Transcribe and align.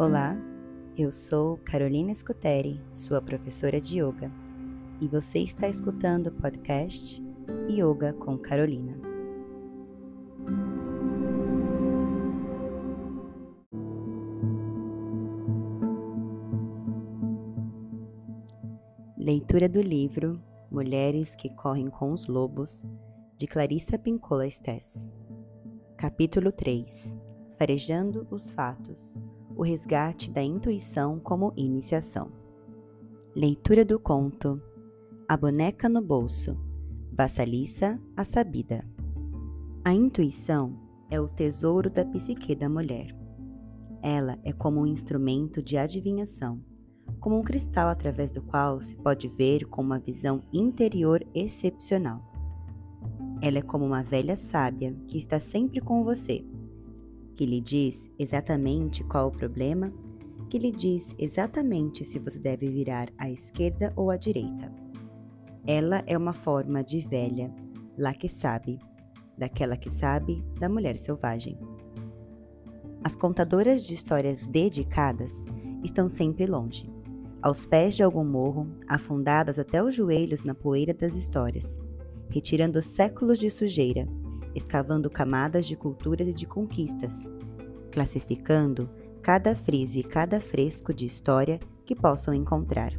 Olá, 0.00 0.34
eu 0.96 1.12
sou 1.12 1.58
Carolina 1.58 2.14
Scuteri, 2.14 2.80
sua 2.90 3.20
professora 3.20 3.78
de 3.78 4.00
yoga, 4.00 4.32
e 4.98 5.06
você 5.06 5.40
está 5.40 5.68
escutando 5.68 6.28
o 6.28 6.32
podcast 6.32 7.22
Yoga 7.68 8.14
com 8.14 8.38
Carolina. 8.38 8.96
Leitura 19.18 19.68
do 19.68 19.82
livro 19.82 20.42
Mulheres 20.70 21.36
que 21.36 21.50
Correm 21.50 21.90
com 21.90 22.10
os 22.10 22.26
Lobos, 22.26 22.86
de 23.36 23.46
Clarissa 23.46 23.98
Pincola 23.98 24.46
Estes. 24.46 25.06
Capítulo 25.98 26.50
3 26.50 27.14
Farejando 27.58 28.26
os 28.30 28.50
Fatos 28.50 29.20
O 29.60 29.62
resgate 29.62 30.30
da 30.30 30.42
intuição 30.42 31.20
como 31.20 31.52
iniciação. 31.54 32.32
Leitura 33.36 33.84
do 33.84 34.00
conto 34.00 34.58
A 35.28 35.36
Boneca 35.36 35.86
no 35.86 36.00
Bolso 36.00 36.56
Vassalissa 37.12 38.00
a 38.16 38.24
Sabida. 38.24 38.82
A 39.84 39.92
intuição 39.92 40.80
é 41.10 41.20
o 41.20 41.28
tesouro 41.28 41.90
da 41.90 42.06
psique 42.06 42.54
da 42.54 42.70
mulher. 42.70 43.14
Ela 44.00 44.38
é 44.44 44.50
como 44.50 44.80
um 44.80 44.86
instrumento 44.86 45.62
de 45.62 45.76
adivinhação, 45.76 46.64
como 47.20 47.38
um 47.38 47.42
cristal 47.42 47.90
através 47.90 48.32
do 48.32 48.40
qual 48.40 48.80
se 48.80 48.96
pode 48.96 49.28
ver 49.28 49.66
com 49.66 49.82
uma 49.82 49.98
visão 49.98 50.40
interior 50.50 51.22
excepcional. 51.34 52.22
Ela 53.42 53.58
é 53.58 53.62
como 53.62 53.84
uma 53.84 54.02
velha 54.02 54.36
sábia 54.36 54.96
que 55.06 55.18
está 55.18 55.38
sempre 55.38 55.82
com 55.82 56.02
você 56.02 56.46
que 57.40 57.46
lhe 57.46 57.58
diz 57.58 58.10
exatamente 58.18 59.02
qual 59.02 59.28
o 59.28 59.32
problema, 59.32 59.90
que 60.50 60.58
lhe 60.58 60.70
diz 60.70 61.14
exatamente 61.18 62.04
se 62.04 62.18
você 62.18 62.38
deve 62.38 62.68
virar 62.68 63.08
à 63.16 63.30
esquerda 63.30 63.94
ou 63.96 64.10
à 64.10 64.18
direita. 64.18 64.70
Ela 65.66 66.04
é 66.06 66.18
uma 66.18 66.34
forma 66.34 66.82
de 66.82 67.00
velha, 67.00 67.50
lá 67.96 68.12
que 68.12 68.28
sabe, 68.28 68.78
daquela 69.38 69.74
que 69.74 69.88
sabe 69.88 70.44
da 70.58 70.68
mulher 70.68 70.98
selvagem. 70.98 71.56
As 73.02 73.16
contadoras 73.16 73.86
de 73.86 73.94
histórias 73.94 74.38
dedicadas 74.40 75.46
estão 75.82 76.10
sempre 76.10 76.44
longe, 76.44 76.92
aos 77.40 77.64
pés 77.64 77.96
de 77.96 78.02
algum 78.02 78.22
morro, 78.22 78.68
afundadas 78.86 79.58
até 79.58 79.82
os 79.82 79.94
joelhos 79.94 80.42
na 80.42 80.54
poeira 80.54 80.92
das 80.92 81.14
histórias, 81.14 81.80
retirando 82.28 82.82
séculos 82.82 83.38
de 83.38 83.48
sujeira 83.48 84.06
escavando 84.54 85.10
camadas 85.10 85.66
de 85.66 85.76
culturas 85.76 86.26
e 86.28 86.34
de 86.34 86.46
conquistas, 86.46 87.24
classificando 87.90 88.88
cada 89.22 89.54
friso 89.54 89.98
e 89.98 90.02
cada 90.02 90.40
fresco 90.40 90.94
de 90.94 91.06
história 91.06 91.58
que 91.84 91.94
possam 91.94 92.32
encontrar. 92.32 92.92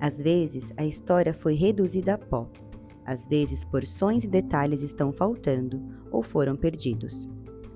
Às 0.00 0.18
vezes, 0.18 0.72
a 0.76 0.84
história 0.84 1.34
foi 1.34 1.54
reduzida 1.54 2.14
a 2.14 2.18
pó, 2.18 2.48
às 3.10 3.26
vezes, 3.26 3.64
porções 3.64 4.22
e 4.22 4.28
detalhes 4.28 4.82
estão 4.82 5.12
faltando 5.12 5.82
ou 6.12 6.22
foram 6.22 6.54
perdidos. 6.54 7.28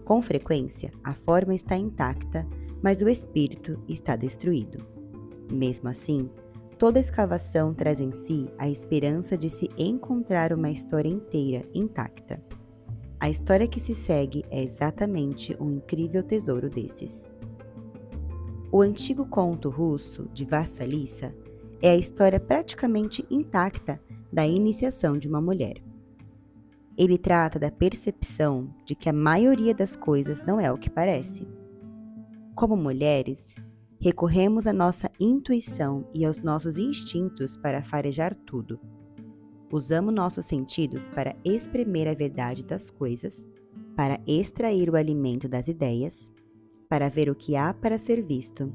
Com 0.05 0.23
frequência, 0.23 0.93
a 1.03 1.13
forma 1.13 1.55
está 1.55 1.77
intacta, 1.77 2.47
mas 2.81 3.01
o 3.01 3.09
espírito 3.09 3.83
está 3.89 4.15
destruído. 4.15 4.87
Mesmo 5.51 5.89
assim, 5.89 6.31
toda 6.79 7.01
escavação 7.01 7.75
traz 7.75 8.01
em 8.01 8.13
si 8.13 8.49
a 8.57 8.69
esperança 8.69 9.37
de 9.37 9.51
se 9.51 9.69
encontrar 9.77 10.53
uma 10.53 10.71
história 10.71 11.09
inteira 11.09 11.67
intacta. 11.75 12.41
A 13.25 13.31
história 13.31 13.67
que 13.67 13.81
se 13.81 13.95
segue 13.95 14.45
é 14.51 14.63
exatamente 14.63 15.57
um 15.59 15.77
incrível 15.77 16.23
tesouro 16.23 16.69
desses. 16.69 17.31
O 18.71 18.83
antigo 18.83 19.25
conto 19.25 19.71
russo 19.71 20.29
de 20.35 20.45
Vassalissa 20.45 21.35
é 21.81 21.89
a 21.89 21.97
história 21.97 22.39
praticamente 22.39 23.25
intacta 23.31 23.99
da 24.31 24.47
iniciação 24.47 25.17
de 25.17 25.27
uma 25.27 25.41
mulher. 25.41 25.77
Ele 26.99 27.17
trata 27.17 27.59
da 27.59 27.71
percepção 27.71 28.69
de 28.85 28.95
que 28.95 29.09
a 29.09 29.13
maioria 29.15 29.75
das 29.75 29.97
coisas 29.97 30.43
não 30.43 30.61
é 30.61 30.71
o 30.71 30.77
que 30.77 30.91
parece. 30.91 31.49
Como 32.55 32.77
mulheres, 32.77 33.55
recorremos 33.99 34.67
à 34.67 34.73
nossa 34.75 35.11
intuição 35.19 36.07
e 36.13 36.27
aos 36.27 36.37
nossos 36.41 36.77
instintos 36.77 37.57
para 37.57 37.83
farejar 37.83 38.35
tudo 38.35 38.79
Usamos 39.75 40.15
nossos 40.15 40.47
sentidos 40.47 41.09
para 41.09 41.35
espremer 41.45 42.07
a 42.07 42.15
verdade 42.15 42.65
das 42.65 42.91
coisas, 42.91 43.49
para 43.97 44.21
extrair 44.25 44.89
o 44.89 44.95
alimento 44.95 45.49
das 45.49 45.67
ideias, 45.67 46.31
para 46.89 47.09
ver 47.09 47.29
o 47.29 47.35
que 47.35 47.57
há 47.57 47.75
para 47.75 47.99
ser 47.99 48.23
visto, 48.23 48.73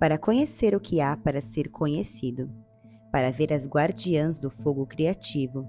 para 0.00 0.18
conhecer 0.18 0.74
o 0.74 0.80
que 0.80 1.00
há 1.00 1.16
para 1.16 1.40
ser 1.40 1.68
conhecido, 1.68 2.50
para 3.12 3.30
ver 3.30 3.52
as 3.52 3.68
guardiãs 3.68 4.40
do 4.40 4.50
fogo 4.50 4.84
criativo 4.84 5.64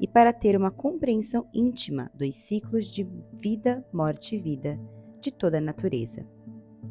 e 0.00 0.08
para 0.08 0.32
ter 0.32 0.56
uma 0.56 0.70
compreensão 0.70 1.46
íntima 1.52 2.10
dos 2.14 2.34
ciclos 2.34 2.86
de 2.86 3.06
vida, 3.30 3.86
morte 3.92 4.36
e 4.36 4.38
vida 4.38 4.80
de 5.20 5.30
toda 5.30 5.58
a 5.58 5.60
natureza. 5.60 6.26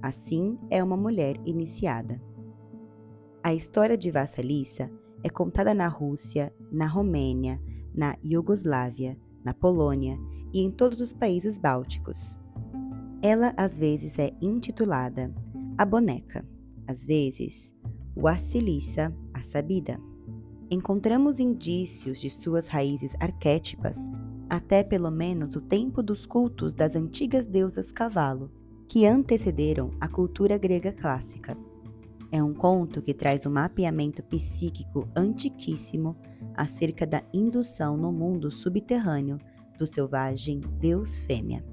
Assim 0.04 0.56
é 0.70 0.84
uma 0.84 0.96
mulher 0.96 1.38
iniciada. 1.48 2.22
A 3.42 3.56
história 3.56 3.98
de 3.98 4.12
Vassalissa 4.12 4.88
é 5.23 5.29
contada 5.29 5.73
na 5.73 5.88
Rússia, 5.88 6.53
na 6.72 6.85
Romênia, 6.85 7.61
na 7.94 8.16
Iugoslávia, 8.23 9.17
na 9.44 9.53
Polônia 9.53 10.17
e 10.53 10.61
em 10.61 10.69
todos 10.69 11.00
os 11.00 11.13
países 11.13 11.57
bálticos. 11.57 12.38
Ela 13.22 13.53
às 13.56 13.78
vezes 13.78 14.19
é 14.19 14.31
intitulada 14.41 15.34
A 15.78 15.85
Boneca, 15.85 16.45
às 16.88 17.06
vezes 17.06 17.73
Wassilissa, 18.16 19.13
a 19.34 19.41
Sabida. 19.41 20.00
Encontramos 20.69 21.40
indícios 21.40 22.19
de 22.19 22.29
suas 22.29 22.67
raízes 22.67 23.16
arquétipas 23.19 24.09
até 24.50 24.84
pelo 24.84 25.09
menos 25.09 25.55
o 25.55 25.61
tempo 25.61 26.03
dos 26.03 26.28
cultos 26.28 26.75
das 26.75 26.95
antigas 26.95 27.47
deusas 27.47 27.91
cavalo, 27.91 28.51
que 28.88 29.03
antecederam 29.03 29.91
a 30.00 30.07
cultura 30.07 30.59
grega 30.59 30.91
clássica. 30.91 31.57
É 32.34 32.42
um 32.42 32.52
conto 32.52 33.00
que 33.00 33.14
traz 33.14 33.46
um 33.46 33.52
mapeamento 33.52 34.24
psíquico 34.24 35.08
antiquíssimo 35.16 36.18
acerca 36.56 37.06
da 37.06 37.22
indução 37.32 37.96
no 37.96 38.12
mundo 38.12 38.50
subterrâneo 38.50 39.38
do 39.78 39.86
selvagem 39.86 40.60
Deus 40.80 41.20
Fêmea. 41.20 41.64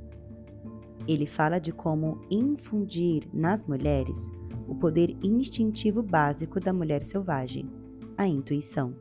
Ele 1.08 1.24
fala 1.24 1.58
de 1.58 1.72
como 1.72 2.20
infundir 2.30 3.26
nas 3.32 3.64
mulheres 3.64 4.30
o 4.68 4.74
poder 4.74 5.16
instintivo 5.24 6.02
básico 6.02 6.60
da 6.60 6.74
mulher 6.74 7.04
selvagem, 7.04 7.66
a 8.14 8.28
intuição. 8.28 8.94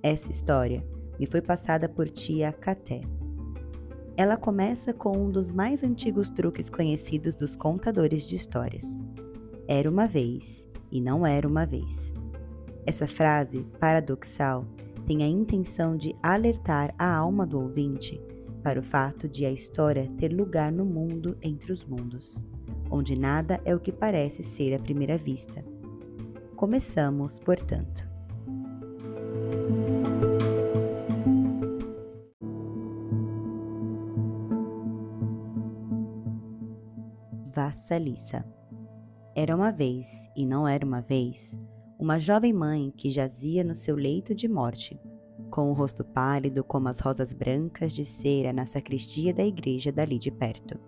Essa 0.00 0.30
história 0.30 0.86
me 1.18 1.26
foi 1.26 1.42
passada 1.42 1.88
por 1.88 2.08
tia 2.08 2.52
Caté. 2.52 3.00
Ela 4.16 4.36
começa 4.36 4.94
com 4.94 5.18
um 5.18 5.32
dos 5.32 5.50
mais 5.50 5.82
antigos 5.82 6.30
truques 6.30 6.70
conhecidos 6.70 7.34
dos 7.34 7.56
contadores 7.56 8.22
de 8.22 8.36
histórias. 8.36 9.02
Era 9.72 9.88
uma 9.88 10.08
vez 10.08 10.68
e 10.90 11.00
não 11.00 11.24
era 11.24 11.46
uma 11.46 11.64
vez. 11.64 12.12
Essa 12.84 13.06
frase 13.06 13.64
paradoxal 13.78 14.66
tem 15.06 15.22
a 15.22 15.28
intenção 15.28 15.96
de 15.96 16.12
alertar 16.20 16.92
a 16.98 17.14
alma 17.14 17.46
do 17.46 17.60
ouvinte 17.60 18.20
para 18.64 18.80
o 18.80 18.82
fato 18.82 19.28
de 19.28 19.46
a 19.46 19.52
história 19.52 20.10
ter 20.18 20.32
lugar 20.32 20.72
no 20.72 20.84
mundo 20.84 21.38
entre 21.40 21.70
os 21.70 21.84
mundos, 21.84 22.44
onde 22.90 23.16
nada 23.16 23.60
é 23.64 23.72
o 23.72 23.78
que 23.78 23.92
parece 23.92 24.42
ser 24.42 24.74
à 24.74 24.78
primeira 24.80 25.16
vista. 25.16 25.64
Começamos, 26.56 27.38
portanto. 27.38 28.10
Vassalissa 37.54 38.44
era 39.34 39.54
uma 39.54 39.70
vez, 39.70 40.28
e 40.36 40.44
não 40.44 40.66
era 40.66 40.84
uma 40.84 41.00
vez, 41.00 41.58
uma 41.98 42.18
jovem 42.18 42.52
mãe 42.52 42.92
que 42.96 43.10
jazia 43.10 43.62
no 43.62 43.74
seu 43.74 43.94
leito 43.94 44.34
de 44.34 44.48
morte, 44.48 44.98
com 45.50 45.70
o 45.70 45.72
rosto 45.72 46.04
pálido 46.04 46.64
como 46.64 46.88
as 46.88 46.98
rosas 47.00 47.32
brancas 47.32 47.92
de 47.92 48.04
cera 48.04 48.52
na 48.52 48.66
sacristia 48.66 49.32
da 49.32 49.44
igreja 49.44 49.92
dali 49.92 50.18
de 50.18 50.30
perto. 50.30 50.78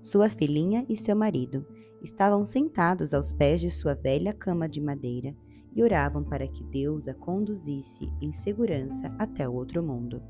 Sua 0.00 0.28
filhinha 0.28 0.84
e 0.88 0.96
seu 0.96 1.14
marido 1.14 1.66
estavam 2.02 2.44
sentados 2.44 3.14
aos 3.14 3.32
pés 3.32 3.60
de 3.60 3.70
sua 3.70 3.94
velha 3.94 4.32
cama 4.32 4.68
de 4.68 4.80
madeira 4.80 5.34
e 5.74 5.82
oravam 5.82 6.22
para 6.22 6.46
que 6.46 6.62
Deus 6.64 7.08
a 7.08 7.14
conduzisse 7.14 8.10
em 8.20 8.32
segurança 8.32 9.14
até 9.18 9.48
o 9.48 9.54
outro 9.54 9.82
mundo. 9.82 10.22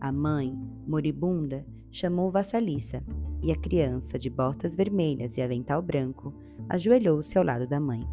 A 0.00 0.12
mãe, 0.12 0.56
moribunda, 0.86 1.66
chamou 1.90 2.30
Vassalissa 2.30 3.02
e 3.42 3.52
a 3.52 3.56
criança, 3.56 4.18
de 4.18 4.28
botas 4.28 4.74
vermelhas 4.74 5.36
e 5.36 5.42
avental 5.42 5.80
branco, 5.80 6.34
ajoelhou-se 6.68 7.36
ao 7.38 7.44
lado 7.44 7.66
da 7.66 7.78
mãe. 7.78 8.06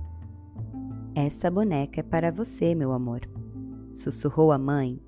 Essa 1.15 1.49
boneca 1.49 2.01
é 2.01 2.03
para 2.03 2.31
você, 2.31 2.75
meu 2.75 2.91
amor, 2.91 3.21
sussurrou 3.93 4.51
a 4.51 4.57
mãe, 4.57 4.99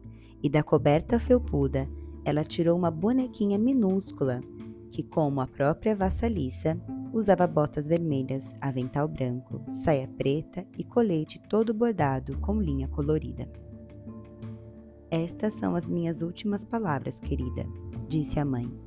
e 0.42 0.50
da 0.50 0.64
coberta 0.64 1.19
felpuda 1.19 1.88
ela 2.24 2.44
tirou 2.44 2.78
uma 2.78 2.92
bonequinha 2.92 3.58
minúscula 3.58 4.42
que, 4.92 5.04
como 5.04 5.42
a 5.42 5.48
própria 5.48 5.96
vassalissa, 5.96 6.80
usava 7.14 7.48
botas 7.48 7.88
vermelhas, 7.88 8.56
avental 8.62 9.08
branco, 9.08 9.62
saia 9.69 10.08
preta 10.08 10.66
e 10.78 10.84
colete 10.84 11.42
todo 11.50 11.74
bordado 11.74 12.38
com 12.40 12.62
linha 12.62 12.88
colorida. 12.88 13.50
Estas 15.10 15.54
são 15.54 15.75
as 15.75 15.88
minhas 15.88 16.22
últimas 16.22 16.66
palavras, 16.66 17.19
querida, 17.19 17.66
disse 18.10 18.40
a 18.40 18.46
mãe. 18.46 18.87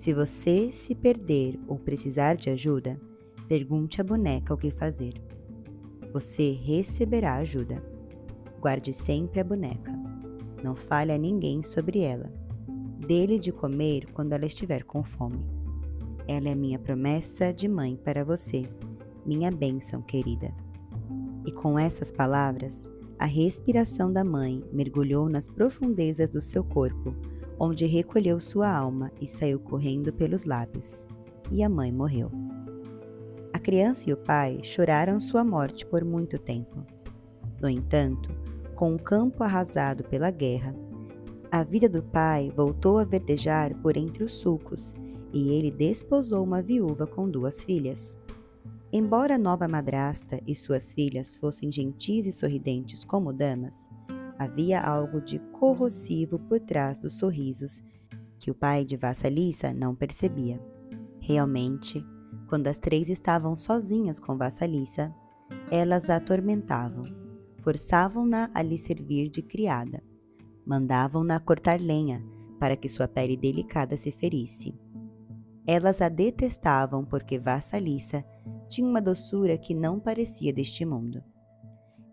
Se 0.00 0.14
você 0.14 0.70
se 0.72 0.94
perder 0.94 1.60
ou 1.68 1.78
precisar 1.78 2.34
de 2.34 2.48
ajuda, 2.48 2.98
pergunte 3.46 4.00
à 4.00 4.04
boneca 4.04 4.54
o 4.54 4.56
que 4.56 4.70
fazer. 4.70 5.12
Você 6.10 6.52
receberá 6.52 7.34
ajuda. 7.34 7.84
Guarde 8.58 8.94
sempre 8.94 9.40
a 9.40 9.44
boneca. 9.44 9.92
Não 10.64 10.74
fale 10.74 11.12
a 11.12 11.18
ninguém 11.18 11.62
sobre 11.62 11.98
ela. 11.98 12.32
Dê-lhe 13.06 13.38
de 13.38 13.52
comer 13.52 14.10
quando 14.14 14.32
ela 14.32 14.46
estiver 14.46 14.84
com 14.84 15.04
fome. 15.04 15.44
Ela 16.26 16.48
é 16.48 16.54
minha 16.54 16.78
promessa 16.78 17.52
de 17.52 17.68
mãe 17.68 17.94
para 17.94 18.24
você, 18.24 18.66
minha 19.26 19.50
bênção 19.50 20.00
querida. 20.00 20.50
E 21.44 21.52
com 21.52 21.78
essas 21.78 22.10
palavras, 22.10 22.88
a 23.18 23.26
respiração 23.26 24.10
da 24.10 24.24
mãe 24.24 24.64
mergulhou 24.72 25.28
nas 25.28 25.46
profundezas 25.46 26.30
do 26.30 26.40
seu 26.40 26.64
corpo, 26.64 27.14
onde 27.60 27.84
recolheu 27.84 28.40
sua 28.40 28.74
alma 28.74 29.12
e 29.20 29.28
saiu 29.28 29.60
correndo 29.60 30.10
pelos 30.10 30.44
lábios. 30.44 31.06
E 31.52 31.62
a 31.62 31.68
mãe 31.68 31.92
morreu. 31.92 32.30
A 33.52 33.58
criança 33.58 34.08
e 34.08 34.14
o 34.14 34.16
pai 34.16 34.60
choraram 34.62 35.20
sua 35.20 35.44
morte 35.44 35.84
por 35.84 36.02
muito 36.02 36.38
tempo. 36.38 36.82
No 37.60 37.68
entanto, 37.68 38.30
com 38.74 38.94
o 38.94 38.98
campo 38.98 39.44
arrasado 39.44 40.04
pela 40.04 40.30
guerra, 40.30 40.74
a 41.50 41.62
vida 41.62 41.86
do 41.86 42.02
pai 42.02 42.50
voltou 42.56 42.98
a 42.98 43.04
verdejar 43.04 43.76
por 43.82 43.96
entre 43.96 44.24
os 44.24 44.32
sulcos 44.32 44.94
e 45.32 45.50
ele 45.50 45.70
desposou 45.70 46.42
uma 46.42 46.62
viúva 46.62 47.06
com 47.06 47.28
duas 47.28 47.62
filhas. 47.62 48.16
Embora 48.92 49.34
a 49.34 49.38
nova 49.38 49.68
madrasta 49.68 50.40
e 50.46 50.54
suas 50.54 50.94
filhas 50.94 51.36
fossem 51.36 51.70
gentis 51.70 52.24
e 52.26 52.32
sorridentes 52.32 53.04
como 53.04 53.32
damas, 53.32 53.88
havia 54.40 54.80
algo 54.80 55.20
de 55.20 55.38
corrosivo 55.52 56.38
por 56.38 56.58
trás 56.60 56.98
dos 56.98 57.18
sorrisos 57.18 57.82
que 58.38 58.50
o 58.50 58.54
pai 58.54 58.86
de 58.86 58.96
Vassalissa 58.96 59.70
não 59.70 59.94
percebia. 59.94 60.58
Realmente, 61.20 62.02
quando 62.48 62.66
as 62.66 62.78
três 62.78 63.10
estavam 63.10 63.54
sozinhas 63.54 64.18
com 64.18 64.38
Vassalissa, 64.38 65.14
elas 65.70 66.08
a 66.08 66.16
atormentavam, 66.16 67.04
forçavam-na 67.62 68.50
a 68.54 68.62
lhe 68.62 68.78
servir 68.78 69.28
de 69.28 69.42
criada, 69.42 70.02
mandavam-na 70.64 71.38
cortar 71.38 71.78
lenha 71.78 72.24
para 72.58 72.78
que 72.78 72.88
sua 72.88 73.06
pele 73.06 73.36
delicada 73.36 73.94
se 73.98 74.10
ferisse. 74.10 74.74
Elas 75.66 76.00
a 76.00 76.08
detestavam 76.08 77.04
porque 77.04 77.38
Vassalissa 77.38 78.24
tinha 78.66 78.88
uma 78.88 79.02
doçura 79.02 79.58
que 79.58 79.74
não 79.74 80.00
parecia 80.00 80.50
deste 80.50 80.86
mundo. 80.86 81.22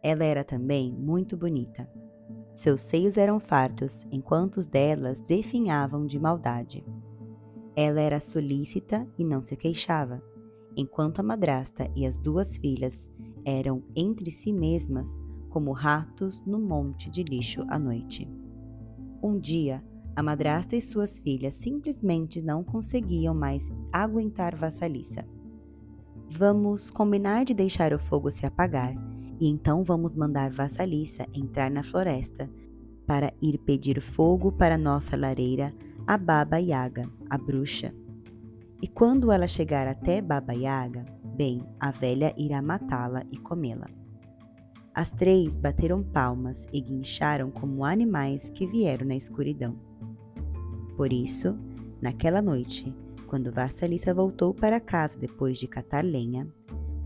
Ela 0.03 0.25
era 0.25 0.43
também 0.43 0.91
muito 0.91 1.37
bonita. 1.37 1.89
Seus 2.57 2.81
seios 2.81 3.17
eram 3.17 3.39
fartos, 3.39 4.03
enquanto 4.11 4.57
os 4.57 4.65
delas 4.65 5.21
definhavam 5.21 6.07
de 6.07 6.17
maldade. 6.17 6.83
Ela 7.75 8.01
era 8.01 8.19
solícita 8.19 9.07
e 9.15 9.23
não 9.23 9.43
se 9.43 9.55
queixava, 9.55 10.23
enquanto 10.75 11.19
a 11.19 11.23
madrasta 11.23 11.87
e 11.95 12.03
as 12.03 12.17
duas 12.17 12.57
filhas 12.57 13.11
eram 13.45 13.83
entre 13.95 14.31
si 14.31 14.51
mesmas 14.51 15.21
como 15.49 15.71
ratos 15.71 16.41
no 16.47 16.59
monte 16.59 17.11
de 17.11 17.21
lixo 17.21 17.63
à 17.69 17.77
noite. 17.77 18.27
Um 19.21 19.37
dia, 19.37 19.83
a 20.15 20.23
madrasta 20.23 20.75
e 20.75 20.81
suas 20.81 21.19
filhas 21.19 21.53
simplesmente 21.53 22.41
não 22.41 22.63
conseguiam 22.63 23.35
mais 23.35 23.69
aguentar 23.93 24.55
Vassalissa. 24.55 25.23
Vamos 26.27 26.89
combinar 26.89 27.45
de 27.45 27.53
deixar 27.53 27.93
o 27.93 27.99
fogo 27.99 28.31
se 28.31 28.47
apagar 28.47 28.95
e 29.39 29.47
então 29.49 29.83
vamos 29.83 30.15
mandar 30.15 30.49
Vassalissa 30.51 31.25
entrar 31.33 31.69
na 31.69 31.83
floresta 31.83 32.49
para 33.05 33.33
ir 33.41 33.57
pedir 33.59 34.01
fogo 34.01 34.51
para 34.51 34.77
nossa 34.77 35.15
lareira 35.15 35.73
a 36.05 36.17
Baba 36.17 36.57
Yaga, 36.57 37.09
a 37.29 37.37
bruxa. 37.37 37.93
E 38.81 38.87
quando 38.87 39.31
ela 39.31 39.47
chegar 39.47 39.87
até 39.87 40.21
Baba 40.21 40.53
Yaga, 40.53 41.05
bem, 41.35 41.61
a 41.79 41.91
velha 41.91 42.33
irá 42.37 42.61
matá-la 42.61 43.23
e 43.31 43.37
comê-la. 43.37 43.87
As 44.93 45.11
três 45.11 45.55
bateram 45.55 46.03
palmas 46.03 46.65
e 46.73 46.81
guincharam 46.81 47.51
como 47.51 47.83
animais 47.83 48.49
que 48.49 48.65
vieram 48.65 49.05
na 49.05 49.15
escuridão. 49.15 49.77
Por 50.95 51.13
isso, 51.13 51.57
naquela 52.01 52.41
noite, 52.41 52.95
quando 53.27 53.51
Vassalissa 53.51 54.13
voltou 54.13 54.53
para 54.53 54.79
casa 54.79 55.19
depois 55.19 55.57
de 55.57 55.67
catar 55.67 56.03
lenha, 56.03 56.47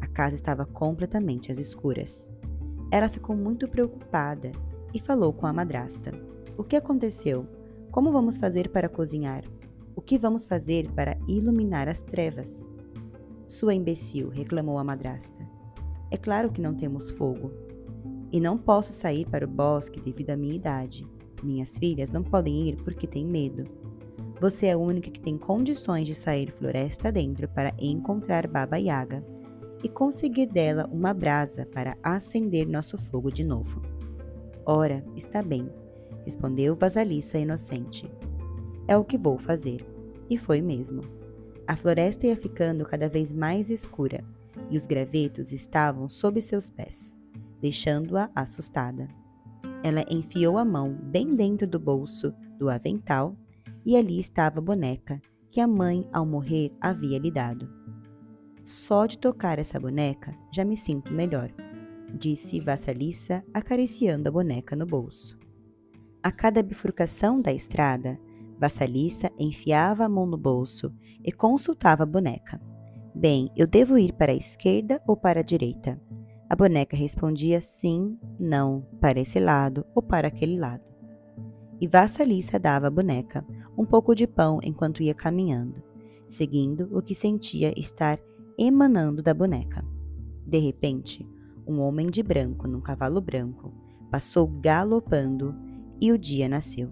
a 0.02 0.08
casa 0.08 0.34
estava 0.34 0.66
completamente 0.66 1.52
às 1.52 1.60
escuras. 1.60 2.32
Ela 2.92 3.08
ficou 3.08 3.36
muito 3.38 3.68
preocupada 3.68 4.52
e 4.94 5.00
falou 5.00 5.32
com 5.32 5.46
a 5.46 5.54
madrasta: 5.54 6.12
O 6.58 6.64
que 6.64 6.76
aconteceu? 6.76 7.48
Como 7.92 8.12
vamos 8.12 8.38
fazer 8.38 8.70
para 8.70 8.90
cozinhar? 8.90 9.44
O 9.96 10.02
que 10.02 10.18
vamos 10.18 10.46
fazer 10.46 10.90
para 10.92 11.18
iluminar 11.28 11.88
as 11.88 12.02
trevas? 12.02 12.70
Sua 13.46 13.74
imbecil, 13.74 14.30
reclamou 14.30 14.78
a 14.78 14.84
madrasta. 14.84 15.48
É 16.10 16.18
claro 16.18 16.52
que 16.52 16.62
não 16.62 16.74
temos 16.74 17.12
fogo. 17.12 17.52
E 18.32 18.40
não 18.40 18.58
posso 18.58 18.94
sair 18.94 19.28
para 19.28 19.46
o 19.46 19.50
bosque 19.50 20.00
devido 20.00 20.32
à 20.32 20.38
minha 20.38 20.56
idade. 20.56 21.06
Minhas 21.44 21.78
filhas 21.78 22.10
não 22.10 22.24
podem 22.24 22.70
ir 22.70 22.78
porque 22.78 23.06
têm 23.06 23.26
medo. 23.26 23.66
Você 24.40 24.68
é 24.68 24.72
a 24.72 24.78
única 24.78 25.12
que 25.12 25.20
tem 25.20 25.38
condições 25.38 26.08
de 26.08 26.16
sair 26.16 26.52
floresta 26.52 27.12
dentro 27.12 27.48
para 27.50 27.74
encontrar 27.78 28.48
Baba 28.48 28.78
Yaga 28.78 29.24
e 29.84 29.90
conseguir 29.90 30.48
dela 30.48 30.88
uma 30.92 31.14
brasa 31.14 31.66
para 31.66 31.98
acender 32.04 32.68
nosso 32.68 32.98
fogo 32.98 33.32
de 33.32 33.44
novo. 33.44 33.82
Ora, 34.66 35.04
está 35.16 35.42
bem, 35.42 35.70
respondeu 36.24 36.76
Vasalissa 36.76 37.38
inocente. 37.38 38.10
É 38.88 38.96
o 38.98 39.04
que 39.04 39.18
vou 39.18 39.38
fazer. 39.38 39.86
E 40.30 40.38
foi 40.38 40.62
mesmo. 40.62 41.02
A 41.68 41.76
floresta 41.76 42.28
ia 42.28 42.36
ficando 42.36 42.86
cada 42.86 43.10
vez 43.10 43.34
mais 43.34 43.70
escura 43.70 44.24
e 44.70 44.78
os 44.78 44.86
gravetos 44.86 45.52
estavam 45.52 46.08
sob 46.08 46.42
seus 46.42 46.70
pés, 46.70 47.18
deixando-a 47.60 48.30
assustada. 48.36 49.08
Ela 49.84 50.06
enfiou 50.10 50.58
a 50.58 50.66
mão 50.66 50.94
bem 50.94 51.36
dentro 51.36 51.68
do 51.68 51.80
bolso 51.80 52.34
do 52.58 52.70
avental 52.70 53.36
e 53.86 53.98
ali 53.98 54.20
estava 54.20 54.60
a 54.60 54.62
boneca 54.62 55.22
que 55.50 55.60
a 55.60 55.68
mãe, 55.68 56.08
ao 56.14 56.26
morrer, 56.26 56.72
havia 56.80 57.20
lhe 57.20 57.30
dado. 57.30 57.81
Só 58.64 59.06
de 59.06 59.18
tocar 59.18 59.60
essa 59.60 59.80
boneca 59.80 60.36
já 60.52 60.64
me 60.64 60.78
sinto 60.78 61.14
melhor, 61.14 61.52
disse 62.14 62.60
Vassalissa, 62.60 63.44
acariciando 63.54 64.30
a 64.30 64.32
boneca 64.32 64.76
no 64.76 64.86
bolso. 64.86 65.38
A 66.22 66.32
cada 66.32 66.62
bifurcação 66.62 67.42
da 67.42 67.52
estrada, 67.52 68.20
Vassalissa 68.60 69.32
enfiava 69.40 70.06
a 70.06 70.10
mão 70.10 70.28
no 70.28 70.38
bolso 70.38 70.94
e 71.24 71.32
consultava 71.32 72.04
a 72.04 72.06
boneca. 72.06 72.62
Bem, 73.16 73.52
eu 73.58 73.66
devo 73.66 73.98
ir 73.98 74.14
para 74.14 74.32
a 74.32 74.36
esquerda 74.36 75.02
ou 75.08 75.18
para 75.18 75.40
a 75.40 75.44
direita? 75.44 76.00
A 76.48 76.56
boneca 76.56 76.96
respondia 76.96 77.60
sim, 77.60 78.20
não, 78.40 78.86
para 79.00 79.20
esse 79.20 79.40
lado 79.40 79.86
ou 79.96 80.04
para 80.04 80.28
aquele 80.28 80.60
lado. 80.60 80.84
E 81.80 81.88
Vassalissa 81.88 82.60
dava 82.60 82.88
à 82.88 82.92
boneca 82.92 83.44
um 83.76 83.86
pouco 83.86 84.14
de 84.14 84.28
pão 84.28 84.60
enquanto 84.62 85.02
ia 85.02 85.16
caminhando, 85.16 85.82
seguindo 86.30 86.88
o 86.96 87.02
que 87.02 87.16
sentia 87.16 87.74
estar 87.76 88.20
emanando 88.58 89.22
da 89.22 89.34
boneca. 89.34 89.86
De 90.46 90.58
repente, 90.58 91.28
um 91.68 91.80
homem 91.80 92.08
de 92.08 92.22
branco 92.22 92.68
num 92.68 92.82
cavalo 92.82 93.22
branco 93.22 93.74
passou 94.10 94.48
galopando 94.48 95.56
e 96.00 96.12
o 96.12 96.18
dia 96.18 96.50
nasceu. 96.50 96.90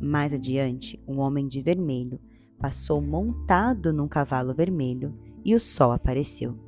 Mais 0.00 0.32
adiante, 0.32 1.02
um 1.06 1.20
homem 1.20 1.46
de 1.48 1.60
vermelho 1.60 2.20
passou 2.58 3.00
montado 3.00 3.92
num 3.92 4.08
cavalo 4.08 4.54
vermelho 4.54 5.14
e 5.44 5.54
o 5.54 5.60
sol 5.60 5.92
apareceu. 5.92 6.58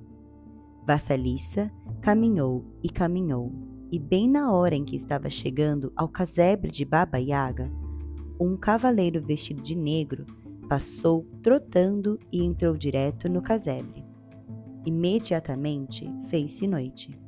Vassalissa 0.86 1.70
caminhou 2.00 2.64
e 2.82 2.88
caminhou, 2.88 3.52
e 3.90 3.98
bem 3.98 4.28
na 4.28 4.52
hora 4.52 4.74
em 4.74 4.84
que 4.84 4.96
estava 4.96 5.28
chegando 5.28 5.92
ao 5.94 6.08
casebre 6.08 6.70
de 6.70 6.84
Baba 6.84 7.18
Yaga, 7.18 7.70
um 8.40 8.56
cavaleiro 8.56 9.20
vestido 9.20 9.60
de 9.60 9.74
negro 9.74 10.24
passou 10.68 11.26
trotando 11.42 12.18
e 12.30 12.44
entrou 12.44 12.76
direto 12.76 13.28
no 13.28 13.40
casebre. 13.40 14.04
Imediatamente 14.84 16.06
fez-se 16.28 16.66
noite. 16.66 17.18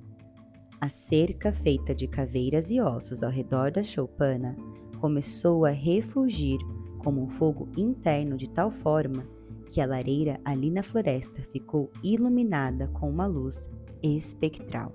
A 0.80 0.88
cerca 0.88 1.52
feita 1.52 1.94
de 1.94 2.06
caveiras 2.06 2.70
e 2.70 2.80
ossos 2.80 3.22
ao 3.22 3.30
redor 3.30 3.70
da 3.70 3.82
choupana 3.82 4.56
começou 5.00 5.64
a 5.64 5.70
refulgir 5.70 6.58
como 6.98 7.22
um 7.22 7.28
fogo 7.28 7.68
interno 7.76 8.36
de 8.36 8.48
tal 8.48 8.70
forma 8.70 9.26
que 9.70 9.80
a 9.80 9.86
lareira 9.86 10.38
ali 10.44 10.70
na 10.70 10.82
floresta 10.82 11.42
ficou 11.50 11.90
iluminada 12.02 12.88
com 12.88 13.08
uma 13.08 13.26
luz 13.26 13.70
espectral. 14.02 14.92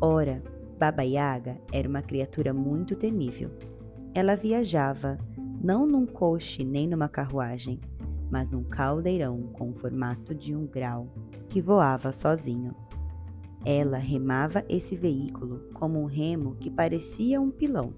Ora, 0.00 0.42
Baba 0.78 1.02
Yaga 1.02 1.58
era 1.70 1.88
uma 1.88 2.02
criatura 2.02 2.54
muito 2.54 2.96
temível 2.96 3.50
ela 4.14 4.36
viajava, 4.36 5.18
não 5.62 5.86
num 5.86 6.04
coche 6.04 6.64
nem 6.64 6.88
numa 6.88 7.08
carruagem, 7.08 7.80
mas 8.28 8.48
num 8.48 8.64
caldeirão 8.64 9.42
com 9.52 9.70
o 9.70 9.74
formato 9.74 10.34
de 10.34 10.56
um 10.56 10.66
grau 10.66 11.06
que 11.48 11.60
voava 11.60 12.12
sozinho. 12.12 12.74
Ela 13.64 13.98
remava 13.98 14.64
esse 14.68 14.96
veículo 14.96 15.60
como 15.72 16.00
um 16.00 16.06
remo 16.06 16.56
que 16.56 16.68
parecia 16.68 17.40
um 17.40 17.50
pilão, 17.50 17.94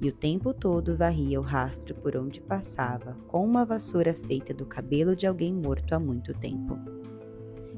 e 0.00 0.08
o 0.08 0.12
tempo 0.12 0.54
todo 0.54 0.96
varria 0.96 1.38
o 1.38 1.42
rastro 1.42 1.94
por 1.94 2.16
onde 2.16 2.40
passava 2.40 3.14
com 3.28 3.44
uma 3.44 3.64
vassoura 3.64 4.14
feita 4.14 4.54
do 4.54 4.64
cabelo 4.64 5.14
de 5.14 5.26
alguém 5.26 5.52
morto 5.52 5.94
há 5.94 6.00
muito 6.00 6.32
tempo. 6.32 6.78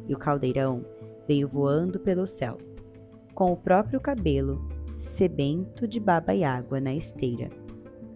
E 0.06 0.14
o 0.14 0.18
caldeirão 0.18 0.84
veio 1.26 1.48
voando 1.48 1.98
pelo 1.98 2.26
céu, 2.26 2.56
com 3.34 3.46
o 3.46 3.56
próprio 3.56 4.00
cabelo 4.00 4.68
sebento 4.96 5.88
de 5.88 5.98
baba 5.98 6.34
e 6.34 6.44
água 6.44 6.80
na 6.80 6.94
esteira. 6.94 7.63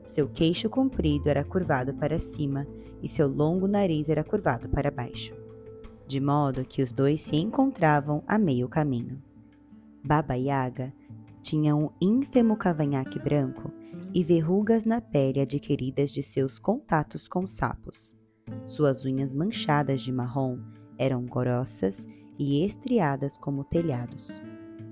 Seu 0.08 0.28
queixo 0.28 0.68
comprido 0.70 1.28
era 1.28 1.44
curvado 1.44 1.94
para 1.94 2.18
cima 2.18 2.66
e 3.02 3.08
seu 3.08 3.28
longo 3.28 3.68
nariz 3.68 4.08
era 4.08 4.24
curvado 4.24 4.68
para 4.68 4.90
baixo 4.90 5.38
de 6.08 6.20
modo 6.20 6.64
que 6.64 6.82
os 6.82 6.90
dois 6.90 7.20
se 7.20 7.36
encontravam 7.36 8.24
a 8.26 8.38
meio 8.38 8.66
caminho. 8.66 9.22
Baba 10.02 10.34
Yaga 10.34 10.92
tinha 11.42 11.76
um 11.76 11.90
ínfimo 12.00 12.56
cavanhaque 12.56 13.18
branco 13.18 13.70
e 14.14 14.24
verrugas 14.24 14.86
na 14.86 15.02
pele 15.02 15.40
adquiridas 15.40 16.10
de 16.10 16.22
seus 16.22 16.58
contatos 16.58 17.28
com 17.28 17.46
sapos. 17.46 18.16
Suas 18.64 19.04
unhas 19.04 19.34
manchadas 19.34 20.00
de 20.00 20.10
marrom 20.10 20.58
eram 20.96 21.26
grossas 21.26 22.06
e 22.38 22.64
estriadas 22.64 23.36
como 23.36 23.62
telhados, 23.62 24.40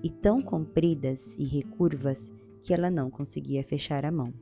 e 0.02 0.10
tão 0.10 0.42
compridas 0.42 1.34
e 1.38 1.46
recurvas 1.46 2.30
que 2.62 2.74
ela 2.74 2.90
não 2.90 3.10
conseguia 3.10 3.64
fechar 3.64 4.04
a 4.04 4.12
mão. 4.12 4.34